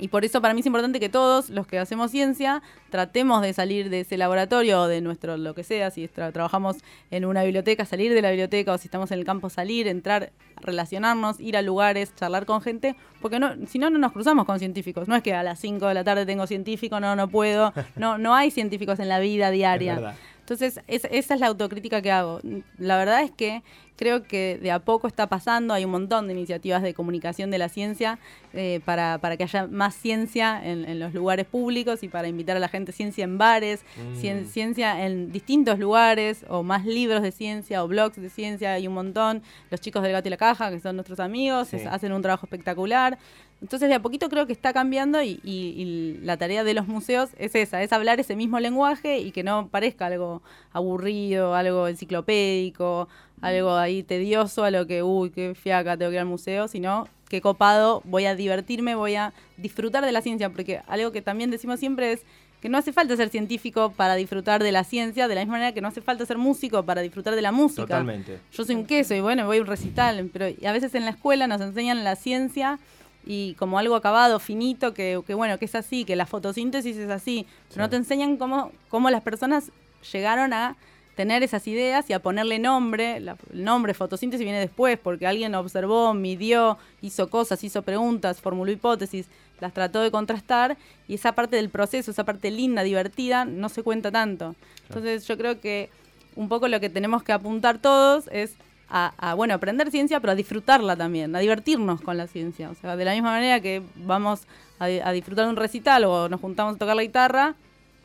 Y 0.00 0.08
por 0.08 0.24
eso 0.24 0.40
para 0.40 0.54
mí 0.54 0.60
es 0.60 0.66
importante 0.66 1.00
que 1.00 1.08
todos 1.08 1.50
los 1.50 1.66
que 1.66 1.78
hacemos 1.78 2.10
ciencia 2.10 2.62
tratemos 2.90 3.42
de 3.42 3.52
salir 3.52 3.90
de 3.90 4.00
ese 4.00 4.16
laboratorio 4.16 4.82
o 4.82 4.86
de 4.88 5.00
nuestro 5.00 5.36
lo 5.36 5.54
que 5.54 5.64
sea, 5.64 5.90
si 5.90 6.06
tra- 6.08 6.32
trabajamos 6.32 6.76
en 7.10 7.24
una 7.24 7.42
biblioteca, 7.42 7.84
salir 7.84 8.14
de 8.14 8.22
la 8.22 8.30
biblioteca 8.30 8.72
o 8.72 8.78
si 8.78 8.86
estamos 8.86 9.10
en 9.10 9.18
el 9.18 9.24
campo, 9.24 9.50
salir, 9.50 9.88
entrar, 9.88 10.30
relacionarnos, 10.60 11.40
ir 11.40 11.56
a 11.56 11.62
lugares, 11.62 12.14
charlar 12.14 12.46
con 12.46 12.60
gente, 12.62 12.94
porque 13.20 13.38
no, 13.40 13.50
si 13.66 13.78
no, 13.78 13.90
no 13.90 13.98
nos 13.98 14.12
cruzamos 14.12 14.44
con 14.46 14.58
científicos. 14.58 15.08
No 15.08 15.16
es 15.16 15.22
que 15.22 15.34
a 15.34 15.42
las 15.42 15.58
5 15.60 15.86
de 15.86 15.94
la 15.94 16.04
tarde 16.04 16.26
tengo 16.26 16.46
científico, 16.46 17.00
no, 17.00 17.16
no 17.16 17.28
puedo. 17.28 17.72
No, 17.96 18.18
no 18.18 18.34
hay 18.34 18.50
científicos 18.50 18.98
en 19.00 19.08
la 19.08 19.18
vida 19.18 19.50
diaria. 19.50 20.14
Entonces, 20.48 20.80
es- 20.86 21.06
esa 21.10 21.34
es 21.34 21.40
la 21.40 21.48
autocrítica 21.48 22.00
que 22.00 22.10
hago. 22.10 22.40
La 22.78 22.96
verdad 22.96 23.22
es 23.22 23.30
que 23.30 23.62
creo 23.96 24.22
que 24.22 24.58
de 24.62 24.70
a 24.70 24.78
poco 24.78 25.06
está 25.06 25.26
pasando, 25.26 25.74
hay 25.74 25.84
un 25.84 25.90
montón 25.90 26.26
de 26.26 26.32
iniciativas 26.32 26.82
de 26.82 26.94
comunicación 26.94 27.50
de 27.50 27.58
la 27.58 27.68
ciencia 27.68 28.18
eh, 28.54 28.80
para, 28.86 29.18
para 29.18 29.36
que 29.36 29.42
haya 29.42 29.66
más 29.66 29.94
ciencia 29.94 30.58
en, 30.64 30.88
en 30.88 31.00
los 31.00 31.12
lugares 31.12 31.44
públicos 31.44 32.02
y 32.02 32.08
para 32.08 32.28
invitar 32.28 32.56
a 32.56 32.60
la 32.60 32.68
gente 32.68 32.92
ciencia 32.92 33.24
en 33.24 33.36
bares, 33.36 33.84
cien- 34.14 34.46
ciencia 34.46 35.04
en 35.04 35.32
distintos 35.32 35.78
lugares, 35.78 36.46
o 36.48 36.62
más 36.62 36.86
libros 36.86 37.20
de 37.22 37.30
ciencia, 37.32 37.84
o 37.84 37.88
blogs 37.88 38.16
de 38.16 38.30
ciencia, 38.30 38.72
hay 38.72 38.86
un 38.88 38.94
montón. 38.94 39.42
Los 39.70 39.80
chicos 39.82 40.02
del 40.02 40.12
gato 40.12 40.28
y 40.28 40.30
la 40.30 40.38
caja, 40.38 40.70
que 40.70 40.80
son 40.80 40.96
nuestros 40.96 41.20
amigos, 41.20 41.68
Sí. 41.68 41.76
es- 41.76 41.86
hacen 41.86 42.12
un 42.12 42.22
trabajo 42.22 42.46
espectacular. 42.46 43.18
Entonces 43.60 43.88
de 43.88 43.94
a 43.96 44.00
poquito 44.00 44.28
creo 44.28 44.46
que 44.46 44.52
está 44.52 44.72
cambiando 44.72 45.20
y, 45.22 45.40
y- 45.42 45.74
y 45.76 46.18
la 46.22 46.36
tarea 46.36 46.62
de 46.62 46.74
los 46.74 46.86
museos 46.86 47.30
es 47.38 47.54
esa, 47.56 47.82
es 47.82 47.92
hablar 47.92 48.20
ese 48.20 48.36
mismo 48.36 48.60
lenguaje 48.60 49.18
y 49.18 49.32
que 49.32 49.42
no 49.42 49.68
parezca 49.68 50.06
algo 50.06 50.42
aburrido, 50.72 51.54
algo 51.54 51.88
enciclopédico, 51.88 53.08
algo 53.40 53.76
ahí 53.76 54.02
tedioso 54.02 54.64
a 54.64 54.70
lo 54.70 54.86
que, 54.86 55.02
uy, 55.02 55.30
qué 55.30 55.54
fiaca, 55.54 55.96
tengo 55.96 56.10
que 56.10 56.16
ir 56.16 56.20
al 56.20 56.26
museo, 56.26 56.68
sino 56.68 57.08
que 57.28 57.40
copado, 57.40 58.00
voy 58.04 58.24
a 58.26 58.34
divertirme, 58.34 58.94
voy 58.94 59.14
a 59.16 59.32
disfrutar 59.56 60.04
de 60.04 60.12
la 60.12 60.22
ciencia, 60.22 60.48
porque 60.50 60.80
algo 60.86 61.12
que 61.12 61.20
también 61.22 61.50
decimos 61.50 61.78
siempre 61.78 62.12
es 62.12 62.22
que 62.62 62.68
no 62.68 62.78
hace 62.78 62.92
falta 62.92 63.14
ser 63.16 63.28
científico 63.28 63.92
para 63.96 64.16
disfrutar 64.16 64.62
de 64.62 64.72
la 64.72 64.82
ciencia, 64.82 65.28
de 65.28 65.34
la 65.36 65.42
misma 65.42 65.52
manera 65.54 65.72
que 65.72 65.80
no 65.80 65.88
hace 65.88 66.00
falta 66.00 66.26
ser 66.26 66.38
músico 66.38 66.82
para 66.84 67.02
disfrutar 67.02 67.36
de 67.36 67.42
la 67.42 67.52
música. 67.52 67.82
Totalmente. 67.86 68.40
Yo 68.52 68.64
soy 68.64 68.74
un 68.74 68.84
queso 68.86 69.14
y 69.14 69.20
bueno, 69.20 69.46
voy 69.46 69.58
a 69.58 69.60
un 69.60 69.66
recital, 69.68 70.28
pero 70.32 70.48
y 70.48 70.66
a 70.66 70.72
veces 70.72 70.94
en 70.96 71.04
la 71.04 71.10
escuela 71.10 71.46
nos 71.46 71.60
enseñan 71.60 72.02
la 72.02 72.16
ciencia 72.16 72.80
y 73.28 73.54
como 73.54 73.78
algo 73.78 73.94
acabado, 73.94 74.40
finito, 74.40 74.94
que, 74.94 75.20
que 75.26 75.34
bueno, 75.34 75.58
que 75.58 75.66
es 75.66 75.74
así, 75.74 76.04
que 76.04 76.16
la 76.16 76.24
fotosíntesis 76.26 76.96
es 76.96 77.10
así, 77.10 77.46
pero 77.68 77.82
no 77.82 77.90
te 77.90 77.96
enseñan 77.96 78.38
cómo, 78.38 78.72
cómo 78.88 79.10
las 79.10 79.22
personas 79.22 79.70
llegaron 80.12 80.52
a 80.54 80.76
tener 81.14 81.42
esas 81.42 81.66
ideas 81.68 82.08
y 82.08 82.14
a 82.14 82.20
ponerle 82.20 82.58
nombre. 82.58 83.20
La- 83.20 83.36
el 83.52 83.64
nombre 83.64 83.92
fotosíntesis 83.92 84.42
viene 84.44 84.60
después 84.60 84.98
porque 84.98 85.26
alguien 85.26 85.54
observó, 85.56 86.14
midió, 86.14 86.78
hizo 87.02 87.28
cosas, 87.28 87.62
hizo 87.64 87.82
preguntas, 87.82 88.40
formuló 88.40 88.72
hipótesis. 88.72 89.26
las 89.60 89.74
trató 89.74 90.00
de 90.00 90.10
contrastar 90.12 90.76
y 91.08 91.14
esa 91.14 91.32
parte 91.32 91.56
del 91.56 91.68
proceso, 91.68 92.12
esa 92.12 92.24
parte 92.24 92.50
linda, 92.52 92.82
divertida, 92.84 93.44
no 93.44 93.68
se 93.68 93.82
cuenta 93.82 94.10
tanto. 94.12 94.54
Entonces 94.88 95.26
yo 95.26 95.36
creo 95.36 95.60
que 95.60 95.90
un 96.36 96.48
poco 96.48 96.68
lo 96.68 96.78
que 96.78 96.88
tenemos 96.88 97.24
que 97.24 97.32
apuntar 97.32 97.78
todos 97.78 98.28
es 98.30 98.54
a, 98.90 99.12
a, 99.18 99.34
bueno, 99.34 99.54
aprender 99.54 99.90
ciencia, 99.90 100.20
pero 100.20 100.32
a 100.32 100.34
disfrutarla 100.34 100.96
también, 100.96 101.34
a 101.36 101.38
divertirnos 101.38 102.00
con 102.00 102.16
la 102.16 102.26
ciencia. 102.26 102.70
O 102.70 102.74
sea, 102.74 102.96
de 102.96 103.04
la 103.04 103.12
misma 103.12 103.30
manera 103.30 103.60
que 103.60 103.82
vamos 103.96 104.46
a, 104.78 104.84
a 104.84 105.12
disfrutar 105.12 105.44
de 105.44 105.50
un 105.50 105.56
recital 105.56 106.04
o 106.04 106.28
nos 106.28 106.40
juntamos 106.40 106.76
a 106.76 106.78
tocar 106.78 106.96
la 106.96 107.02
guitarra, 107.02 107.54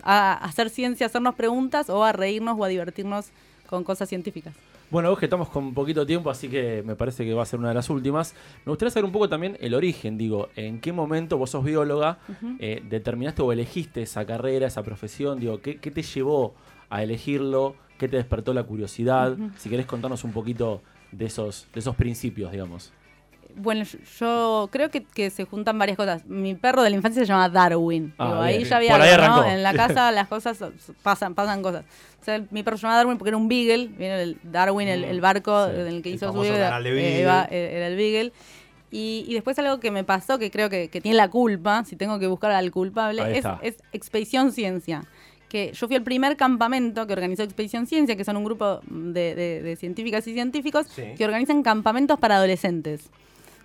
a 0.03 0.33
hacer 0.33 0.69
ciencia, 0.69 1.05
a 1.05 1.07
hacernos 1.07 1.35
preguntas 1.35 1.89
o 1.89 2.03
a 2.03 2.11
reírnos 2.11 2.57
o 2.59 2.63
a 2.63 2.67
divertirnos 2.67 3.29
con 3.67 3.83
cosas 3.83 4.09
científicas. 4.09 4.53
Bueno, 4.91 5.09
vos 5.09 5.17
que 5.17 5.25
estamos 5.25 5.49
con 5.49 5.73
poquito 5.73 6.05
tiempo, 6.05 6.29
así 6.29 6.47
que 6.47 6.83
me 6.85 6.95
parece 6.95 7.25
que 7.25 7.33
va 7.33 7.41
a 7.41 7.45
ser 7.47 7.57
una 7.57 7.69
de 7.69 7.73
las 7.73 7.89
últimas. 7.89 8.35
Me 8.63 8.69
gustaría 8.69 8.91
saber 8.91 9.05
un 9.05 9.11
poco 9.11 9.27
también 9.27 9.57
el 9.59 9.73
origen, 9.73 10.19
digo, 10.19 10.49
en 10.55 10.79
qué 10.81 10.91
momento 10.91 11.39
vos 11.39 11.49
sos 11.49 11.63
bióloga, 11.63 12.19
eh, 12.59 12.83
determinaste 12.87 13.41
o 13.41 13.51
elegiste 13.51 14.03
esa 14.03 14.23
carrera, 14.23 14.67
esa 14.67 14.83
profesión, 14.83 15.39
digo, 15.39 15.61
¿qué, 15.61 15.77
qué 15.77 15.89
te 15.89 16.03
llevó 16.03 16.53
a 16.91 17.01
elegirlo? 17.01 17.75
¿Qué 18.03 18.09
te 18.09 18.17
despertó 18.17 18.53
la 18.53 18.63
curiosidad? 18.63 19.37
Si 19.55 19.69
querés 19.69 19.85
contarnos 19.85 20.25
un 20.25 20.33
poquito 20.33 20.81
de 21.13 21.23
esos, 21.23 21.67
de 21.73 21.79
esos 21.79 21.95
principios, 21.95 22.51
digamos. 22.51 22.91
Bueno, 23.55 23.85
yo, 24.19 24.67
creo 24.73 24.91
que, 24.91 25.05
que 25.05 25.29
se 25.29 25.45
juntan 25.45 25.79
varias 25.79 25.95
cosas. 25.95 26.25
Mi 26.25 26.53
perro 26.53 26.83
de 26.83 26.89
la 26.89 26.97
infancia 26.97 27.21
se 27.21 27.25
llama 27.25 27.47
Darwin. 27.47 28.13
Ah, 28.17 28.25
Digo, 28.25 28.41
ahí 28.41 28.57
bien. 28.57 28.69
ya 28.69 28.75
había 28.75 28.91
Por 28.91 29.01
algo, 29.03 29.27
¿no? 29.37 29.45
En 29.49 29.63
la 29.63 29.73
casa 29.87 30.11
las 30.11 30.27
cosas 30.27 30.61
pasan, 31.01 31.33
pasan 31.33 31.61
cosas. 31.61 31.85
O 32.19 32.25
sea, 32.25 32.43
mi 32.51 32.61
perro 32.61 32.75
se 32.75 32.81
llama 32.81 32.97
Darwin 32.97 33.17
porque 33.17 33.29
era 33.29 33.37
un 33.37 33.47
beagle. 33.47 33.87
Viene 33.87 34.21
el 34.21 34.37
Darwin, 34.43 34.89
el, 34.89 35.05
el 35.05 35.21
barco 35.21 35.67
Sí, 35.67 35.79
en 35.79 35.87
el 35.87 36.01
que 36.03 36.09
el 36.09 36.15
hizo 36.15 36.25
su 36.25 36.33
famoso 36.33 36.51
vida, 36.51 36.77
de 36.81 36.89
eh, 36.89 37.47
eh, 37.51 37.77
era 37.77 37.87
el 37.87 37.95
beagle. 37.95 38.33
Y, 38.91 39.23
y 39.29 39.33
después 39.33 39.57
algo 39.59 39.79
que 39.79 39.91
me 39.91 40.03
pasó, 40.03 40.37
que 40.39 40.51
creo 40.51 40.69
que, 40.69 40.89
que 40.89 40.99
tiene 40.99 41.15
la 41.15 41.29
culpa, 41.29 41.85
si 41.85 41.95
tengo 41.95 42.19
que 42.19 42.27
buscar 42.27 42.51
al 42.51 42.69
culpable, 42.69 43.41
es 43.61 43.77
Expedición 43.93 44.51
Ciencia. 44.51 45.05
Que 45.53 45.71
yo 45.71 45.85
fui 45.85 45.95
al 45.95 46.01
primer 46.01 46.35
campamento 46.35 47.05
que 47.05 47.13
organizó 47.13 47.43
Expedición 47.43 47.85
Ciencia, 47.85 48.15
que 48.15 48.23
son 48.25 48.37
un 48.37 48.43
grupo 48.43 48.79
de, 48.89 49.35
de- 49.35 49.61
de 49.61 49.75
científicas 49.75 50.25
y 50.27 50.33
científicos 50.33 50.87
Sí. 50.87 51.03
que 51.15 51.23
organizan 51.25 51.61
campamentos 51.61 52.17
para 52.19 52.37
adolescentes. 52.37 53.09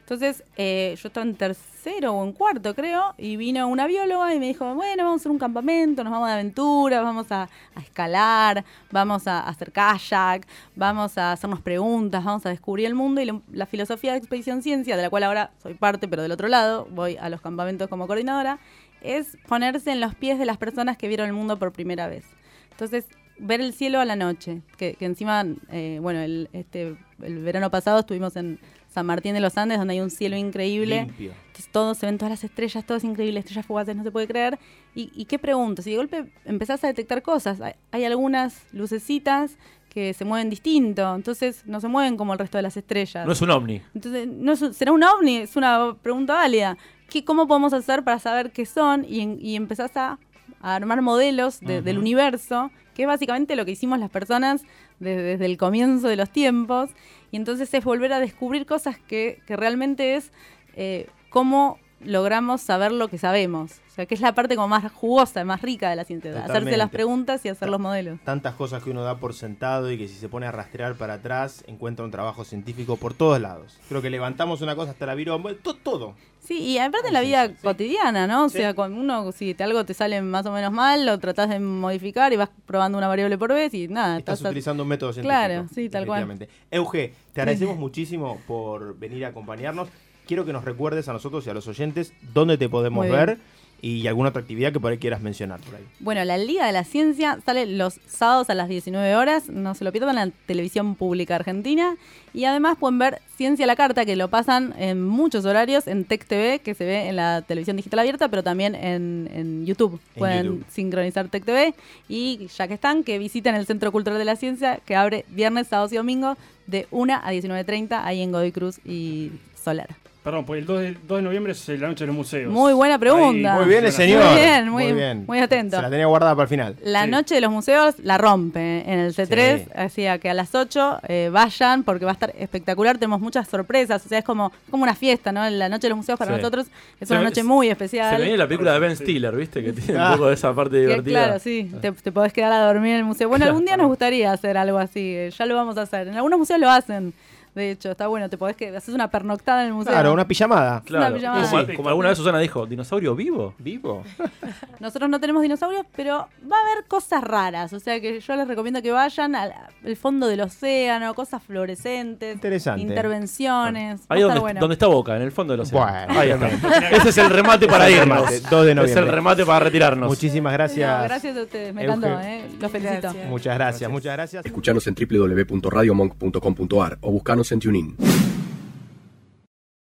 Entonces, 0.00 0.42
eh, 0.57 0.95
yo 1.02 1.09
estaba 1.09 1.25
en 1.26 1.35
tercero 1.35 2.12
o 2.14 2.25
en 2.25 2.33
cuarto, 2.33 2.75
creo, 2.75 3.14
y 3.18 3.37
vino 3.37 3.66
una 3.68 3.87
bióloga 3.87 4.35
y 4.35 4.38
me 4.38 4.47
dijo, 4.47 4.75
bueno, 4.75 5.04
vamos 5.04 5.21
a 5.21 5.23
hacer 5.23 5.33
un 5.33 5.38
campamento, 5.38 6.02
nos 6.02 6.11
vamos 6.11 6.28
de 6.28 6.35
aventura, 6.35 7.02
vamos 7.02 7.30
a, 7.30 7.49
a 7.75 7.80
escalar, 7.80 8.64
vamos 8.90 9.26
a, 9.26 9.40
hacer 9.47 9.71
kayak, 9.71 10.47
vamos 10.76 11.16
a 11.18 11.33
hacernos 11.33 11.61
preguntas, 11.61 12.25
vamos 12.25 12.45
a 12.47 12.49
descubrir 12.50 12.87
el 12.87 12.95
mundo. 12.95 13.21
Y 13.21 13.30
la 13.52 13.66
filosofía 13.66 14.12
de 14.12 14.18
Expedición 14.18 14.62
Ciencia, 14.62 14.97
de 14.97 15.02
la 15.02 15.11
cual 15.11 15.25
ahora 15.25 15.50
soy 15.62 15.75
parte, 15.75 16.09
pero 16.09 16.23
del 16.23 16.33
otro 16.33 16.49
lado, 16.49 16.87
voy 16.90 17.16
a 17.18 17.28
los 17.28 17.40
campamentos 17.42 17.88
como 17.88 18.07
coordinadora, 18.07 18.59
es 19.02 19.37
ponerse 19.47 19.90
en 19.93 20.00
los 20.00 20.14
pies 20.14 20.38
de 20.38 20.47
las 20.47 20.57
personas 20.59 20.97
que 20.97 21.09
vieron 21.09 21.26
el 21.26 21.33
mundo 21.33 21.59
por 21.59 21.73
primera 21.73 22.07
vez. 22.09 22.25
Entonces, 22.71 23.07
ver 23.38 23.61
el 23.61 23.73
cielo 23.73 24.00
a 24.00 24.05
la 24.05 24.17
noche, 24.17 24.62
que, 24.76 24.95
que 24.95 25.05
encima, 25.05 25.45
eh, 25.71 25.99
bueno, 26.02 26.21
el, 26.21 26.49
este, 26.52 26.97
el 27.23 27.38
verano 27.43 27.71
pasado 27.71 28.00
estuvimos 28.00 28.35
en 28.37 28.59
San 28.93 29.07
Martín 29.07 29.35
de 29.35 29.40
los 29.40 29.57
Andes, 29.57 29.78
donde 29.78 29.95
hay 29.95 30.00
un 30.00 30.11
cielo 30.11 30.37
increíble. 30.37 31.02
Limpio. 31.05 31.33
Entonces 31.47 31.69
todo, 31.71 31.95
se 31.95 32.07
ven 32.07 32.19
todas 32.19 32.31
las 32.31 32.43
estrellas, 32.45 32.85
todo 32.85 32.99
es 32.99 33.05
increíble, 33.05 33.38
estrellas 33.40 33.67
fugaces, 33.67 33.95
no 33.95 34.02
se 34.02 34.11
puede 34.11 34.26
creer. 34.26 34.59
¿Y, 34.95 35.12
y 35.14 35.26
qué 35.26 35.38
preguntas? 35.38 35.87
Y 35.87 35.90
de 35.90 35.97
golpe 35.97 36.33
empezás 36.45 36.83
a 36.83 36.88
detectar 36.88 37.23
cosas. 37.23 37.61
Hay, 37.61 37.75
hay 37.93 38.05
algunas 38.05 38.62
lucecitas 38.73 39.57
que 39.88 40.12
se 40.14 40.25
mueven 40.25 40.50
distinto, 40.50 41.14
entonces 41.14 41.62
no 41.67 41.81
se 41.81 41.88
mueven 41.88 42.17
como 42.17 42.33
el 42.33 42.38
resto 42.38 42.59
de 42.59 42.62
las 42.62 42.76
estrellas. 42.76 43.25
No 43.26 43.33
es 43.33 43.40
un 43.40 43.50
ovni. 43.50 43.81
Entonces, 43.95 44.26
no 44.28 44.52
es 44.52 44.62
un- 44.62 44.75
¿será 44.75 44.93
un 44.93 45.02
ovni? 45.02 45.37
Es 45.38 45.57
una 45.57 45.97
pregunta 46.02 46.35
válida. 46.35 46.76
¿Qué, 47.08 47.24
¿Cómo 47.24 47.46
podemos 47.46 47.72
hacer 47.72 48.04
para 48.04 48.18
saber 48.18 48.50
qué 48.52 48.66
son? 48.66 49.04
Y, 49.08 49.36
y 49.40 49.56
empezás 49.56 49.96
a, 49.96 50.18
a 50.60 50.74
armar 50.74 51.00
modelos 51.02 51.60
de- 51.60 51.82
del 51.82 51.98
universo, 51.98 52.70
que 52.94 53.02
es 53.02 53.08
básicamente 53.08 53.56
lo 53.56 53.64
que 53.64 53.70
hicimos 53.72 53.98
las 53.98 54.10
personas 54.10 54.62
de- 55.00 55.16
desde 55.22 55.46
el 55.46 55.56
comienzo 55.56 56.08
de 56.08 56.16
los 56.16 56.30
tiempos. 56.30 56.90
Y 57.30 57.36
entonces 57.36 57.72
es 57.72 57.84
volver 57.84 58.12
a 58.12 58.20
descubrir 58.20 58.66
cosas 58.66 58.98
que, 58.98 59.40
que 59.46 59.56
realmente 59.56 60.16
es 60.16 60.32
eh, 60.76 61.08
cómo 61.30 61.78
logramos 62.05 62.61
saber 62.61 62.93
lo 62.93 63.09
que 63.09 63.19
sabemos. 63.19 63.73
O 63.88 63.95
sea, 63.99 64.07
que 64.07 64.14
es 64.14 64.21
la 64.21 64.33
parte 64.33 64.55
como 64.55 64.69
más 64.69 64.93
jugosa, 64.93 65.43
más 65.45 65.61
rica 65.61 65.90
de 65.90 65.97
la 65.97 66.05
ciencia. 66.05 66.31
Hacerse 66.31 66.47
Totalmente. 66.47 66.76
las 66.76 66.90
preguntas 66.90 67.45
y 67.45 67.49
hacer 67.49 67.69
los 67.69 67.81
modelos. 67.81 68.21
Tantas 68.25 68.55
cosas 68.55 68.82
que 68.82 68.91
uno 68.91 69.02
da 69.02 69.19
por 69.19 69.34
sentado 69.34 69.91
y 69.91 69.99
que 69.99 70.06
si 70.06 70.15
se 70.15 70.28
pone 70.28 70.47
a 70.47 70.52
rastrear 70.52 70.95
para 70.95 71.15
atrás 71.15 71.65
encuentra 71.67 72.04
un 72.04 72.13
trabajo 72.13 72.45
científico 72.45 72.97
por 72.97 73.15
todos 73.15 73.41
lados. 73.41 73.76
Creo 73.89 74.00
que 74.00 74.11
levantamos 74.11 74.61
una 74.61 74.76
cosa 74.76 74.93
hasta 74.93 75.04
la 75.06 75.17
viró, 75.17 75.39
bueno, 75.41 75.58
to- 75.63 75.75
todo. 75.75 76.15
Sí, 76.39 76.61
y 76.61 76.78
aparte 76.78 77.08
en 77.08 77.13
la 77.15 77.21
vida 77.21 77.49
sí, 77.49 77.54
sí. 77.56 77.63
cotidiana, 77.63 78.28
¿no? 78.28 78.45
O 78.45 78.49
Sí. 78.49 78.58
sea, 78.58 78.73
con 78.75 78.93
uno, 78.95 79.32
si 79.32 79.52
te, 79.54 79.65
algo 79.65 79.84
te 79.84 79.93
sale 79.95 80.23
más 80.23 80.47
o 80.47 80.52
menos 80.52 80.73
mal, 80.73 81.04
lo 81.04 81.19
tratás 81.19 81.49
de 81.50 81.58
modificar 81.58 82.32
y 82.32 82.37
vas 82.37 82.50
probando 82.65 82.97
una 82.97 83.08
variable 83.08 83.37
por 83.37 83.52
vez 83.52 83.75
y 83.75 83.89
nada. 83.89 84.19
Estás 84.19 84.39
estás- 84.39 84.50
utilizando 84.52 84.84
un 84.84 84.89
método 84.91 85.13
científico. 85.13 85.34
Claro, 85.37 85.67
sí, 85.75 85.89
tal 85.91 86.06
cual. 86.06 86.49
Euge, 86.71 87.15
te 87.32 87.41
agradecemos 87.41 87.76
muchísimo 87.76 88.41
por 88.47 88.97
venir 88.97 89.25
a 89.25 89.28
acompañarnos. 89.30 89.89
Quiero 90.28 90.45
que 90.45 90.52
nos 90.52 90.62
recuerdes 90.62 91.08
a 91.08 91.14
nosotros 91.14 91.47
y 91.47 91.50
a 91.50 91.54
los 91.54 91.67
oyentes 91.69 92.12
dónde 92.34 92.58
te 92.58 92.69
podemos 92.69 93.06
Muy 93.06 93.08
bien. 93.08 93.26
ver 93.26 93.38
y 93.80 94.06
alguna 94.08 94.30
otra 94.30 94.43
actividad 94.43 94.73
que 94.73 94.80
por 94.80 94.91
ahí 94.93 94.99
quieras 94.99 95.23
mencionar 95.23 95.58
por 95.60 95.75
ahí. 95.75 95.84
Bueno, 96.00 96.23
la 96.25 96.36
Liga 96.36 96.67
de 96.67 96.73
la 96.73 96.84
Ciencia 96.84 97.38
sale 97.47 97.64
los 97.64 98.00
sábados 98.06 98.50
a 98.50 98.54
las 98.54 98.69
19 98.69 99.14
horas, 99.17 99.49
no 99.49 99.75
se 99.75 99.84
lo 99.84 99.93
pierdan 99.93 100.19
en 100.19 100.28
la 100.28 100.34
televisión 100.47 100.97
pública 100.97 101.36
argentina. 101.36 101.97
Y 102.34 102.45
además 102.45 102.76
pueden 102.78 102.99
ver 102.99 103.23
Ciencia 103.36 103.64
a 103.64 103.67
la 103.67 103.76
Carta, 103.76 104.04
que 104.04 104.17
lo 104.17 104.28
pasan 104.28 104.75
en 104.78 105.02
muchos 105.02 105.47
horarios 105.47 105.86
en 105.86 106.04
Tech 106.04 106.26
TV, 106.26 106.58
que 106.58 106.75
se 106.75 106.84
ve 106.84 107.08
en 107.08 107.17
la 107.17 107.41
televisión 107.43 107.76
digital 107.76 108.00
abierta, 108.00 108.28
pero 108.28 108.43
también 108.43 108.75
en, 108.75 109.30
en 109.32 109.64
YouTube. 109.64 110.00
En 110.14 110.19
pueden 110.19 110.47
YouTube. 110.47 110.64
sincronizar 110.69 111.28
Tech 111.28 111.45
TV. 111.45 111.73
Y 112.08 112.49
ya 112.49 112.69
que 112.69 112.75
están, 112.75 113.04
que 113.04 113.19
visiten 113.19 113.54
el 113.54 113.64
Centro 113.64 113.93
Cultural 113.93 114.19
de 114.19 114.25
la 114.26 114.36
Ciencia, 114.36 114.80
que 114.84 114.95
abre 114.95 115.25
viernes, 115.28 115.69
sábados 115.69 115.93
y 115.93 115.97
domingos 115.97 116.36
de 116.67 116.86
1 116.91 117.14
a 117.14 117.32
19.30 117.32 118.02
ahí 118.04 118.21
en 118.21 118.32
Godoy 118.32 118.52
Cruz 118.52 118.80
y 118.84 119.30
Solar. 119.54 119.88
Perdón, 120.28 120.45
pues 120.45 120.60
el 120.60 120.67
2 120.67 120.80
de, 120.82 120.97
2 121.08 121.19
de 121.21 121.23
noviembre 121.23 121.52
es 121.52 121.69
la 121.71 121.88
noche 121.88 122.04
de 122.04 122.08
los 122.08 122.17
museos. 122.17 122.52
Muy 122.52 122.75
buena 122.75 122.99
pregunta. 122.99 123.54
Ahí, 123.54 123.58
Muy 123.60 123.67
bien, 123.67 123.78
el 123.78 123.84
Muy 123.84 123.93
señor. 123.93 124.25
Muy 124.26 124.36
bien, 124.36 124.71
muy- 124.71 125.25
muy 125.26 125.38
atento. 125.38 125.76
Se 125.76 125.82
la 125.82 125.88
tenía 125.88 126.04
guardada 126.04 126.34
para 126.34 126.43
el 126.43 126.49
final. 126.50 126.76
La 126.84 127.04
Sí. 127.04 127.10
noche 127.10 127.34
de 127.36 127.41
los 127.41 127.50
museos 127.50 127.95
la 128.02 128.19
rompe 128.19 128.82
en 128.86 128.99
el 128.99 129.14
C3, 129.14 129.60
Sí. 129.64 129.71
así 129.75 130.21
que 130.21 130.28
a 130.28 130.34
las 130.34 130.54
8 130.54 130.99
eh, 131.08 131.30
vayan 131.32 131.82
porque 131.82 132.04
va 132.04 132.10
a 132.10 132.12
estar 132.12 132.34
espectacular, 132.38 132.99
tenemos 132.99 133.21
muchas 133.23 133.49
sorpresas, 133.49 134.04
o 134.04 134.08
sea, 134.10 134.19
es 134.19 134.25
como, 134.26 134.52
como 134.71 134.82
una 134.82 134.95
fiesta, 134.95 135.32
¿no? 135.32 135.49
La 135.49 135.71
noche 135.71 135.84
de 135.86 135.88
los 135.91 135.97
museos 135.97 136.19
para 136.19 136.32
Sí. 136.32 136.36
nosotros 136.36 136.67
es 137.00 137.08
Se 137.08 137.14
una 137.14 137.23
noche 137.23 137.43
muy 137.43 137.69
Se 137.69 137.73
especial. 137.73 138.19
me 138.19 138.25
viene 138.25 138.36
la 138.36 138.47
película 138.47 138.75
de 138.75 138.80
Ben. 138.80 138.97
Stiller, 138.97 139.34
¿viste? 139.34 139.64
Que 139.64 139.73
tiene 139.73 139.99
Ah. 139.99 140.08
un 140.10 140.12
poco 140.19 140.28
de 140.28 140.34
esa 140.34 140.52
parte 140.54 140.73
Que, 140.76 140.80
divertida. 140.88 141.25
claro, 141.25 141.38
sí, 141.38 141.73
te, 141.80 141.91
te 141.93 142.12
podés 142.12 142.34
quedar 142.34 142.52
a 142.52 142.67
dormir 142.67 142.93
en 142.93 142.99
el 142.99 143.04
museo. 143.04 143.30
Bueno, 143.30 143.47
algún 143.47 143.64
día 143.64 143.78
nos 143.78 143.86
gustaría 143.86 144.30
hacer 144.30 144.58
algo 144.58 144.76
así, 144.76 145.00
eh, 145.17 145.30
ya 145.30 145.47
lo 145.47 145.54
vamos 145.56 145.78
a 145.78 145.82
hacer. 145.82 146.06
En 146.08 146.17
algunos 146.17 146.38
museos 146.38 146.60
lo 146.60 146.69
hacen, 146.69 147.14
de 147.58 147.73
hecho, 147.73 147.90
está 147.90 148.06
bueno, 148.06 148.30
te 148.30 148.38
podés 148.38 148.56
que 148.56 148.75
haces 148.75 148.94
una 148.94 149.10
pernoctada 149.10 149.60
en 149.62 149.68
el 149.68 149.75
museo. 149.75 149.92
Claro, 149.92 150.12
una 150.14 150.26
pijamada. 150.26 150.80
Claro. 150.86 151.06
Una 151.08 151.16
pijamada. 151.16 151.50
Como, 151.50 151.64
Sí. 151.66 151.75
como 151.75 151.88
alguna 151.90 152.08
vez 152.08 152.16
Susana 152.18 152.38
dijo, 152.38 152.64
¿dinosaurio 152.66 153.14
vivo? 153.14 153.54
Vivo. 153.58 154.02
Nosotros 154.80 155.10
no 155.10 155.21
tenemos 155.21 155.42
dinosaurios, 155.42 155.84
pero 155.94 156.28
va 156.50 156.56
a 156.56 156.73
haber 156.73 156.86
cosas 156.86 157.23
raras. 157.23 157.73
O 157.73 157.80
sea 157.80 158.00
que 158.00 158.21
yo 158.21 158.36
les 158.36 158.49
recomiendo 158.49 158.80
que 158.80 158.92
vayan 158.92 159.34
al, 159.34 159.52
al 159.84 159.97
fondo 159.97 160.26
del 160.28 160.40
océano, 160.40 161.12
cosas 161.14 161.42
fluorescentes, 161.42 162.34
Interesante. 162.34 162.80
intervenciones. 162.82 164.00
Ahí 164.08 164.23
donde, 164.23 164.40
bueno. 164.40 164.60
donde 164.60 164.75
está 164.75 164.86
Boca, 164.86 165.16
en 165.16 165.23
el 165.23 165.32
fondo 165.32 165.52
del 165.52 165.60
océano. 165.60 165.86
Bueno. 166.06 166.21
Ahí 166.21 166.30
está. 166.30 166.49
Ese 166.97 167.08
es 167.10 167.18
el 167.18 167.30
remate 167.30 167.66
para 167.66 167.90
irnos. 167.90 168.18
Remate, 168.21 168.40
2 168.49 168.64
de 168.64 168.71
Es 168.71 168.76
noviembre. 168.76 169.04
el 169.04 169.08
remate 169.12 169.44
para 169.44 169.60
retirarnos. 169.66 170.08
Muchísimas 170.08 170.52
gracias. 170.52 170.99
No, 170.99 171.04
gracias 171.04 171.36
a 171.36 171.42
ustedes, 171.42 171.75
me 171.75 171.84
encantó, 171.84 172.21
¿eh? 172.21 172.44
Los 172.60 172.71
felicito. 172.71 173.00
Gracias. 173.02 173.28
Muchas 173.28 173.54
gracias, 173.56 173.90
muchas 173.90 174.12
gracias. 174.14 174.47
Escuchanos 174.47 174.86
en 174.86 174.94
www.radiomonk.com.ar 174.94 176.99
o 177.00 177.10
buscanos 177.10 177.48
and 177.52 177.63
tune 177.63 177.76
in. 177.76 178.48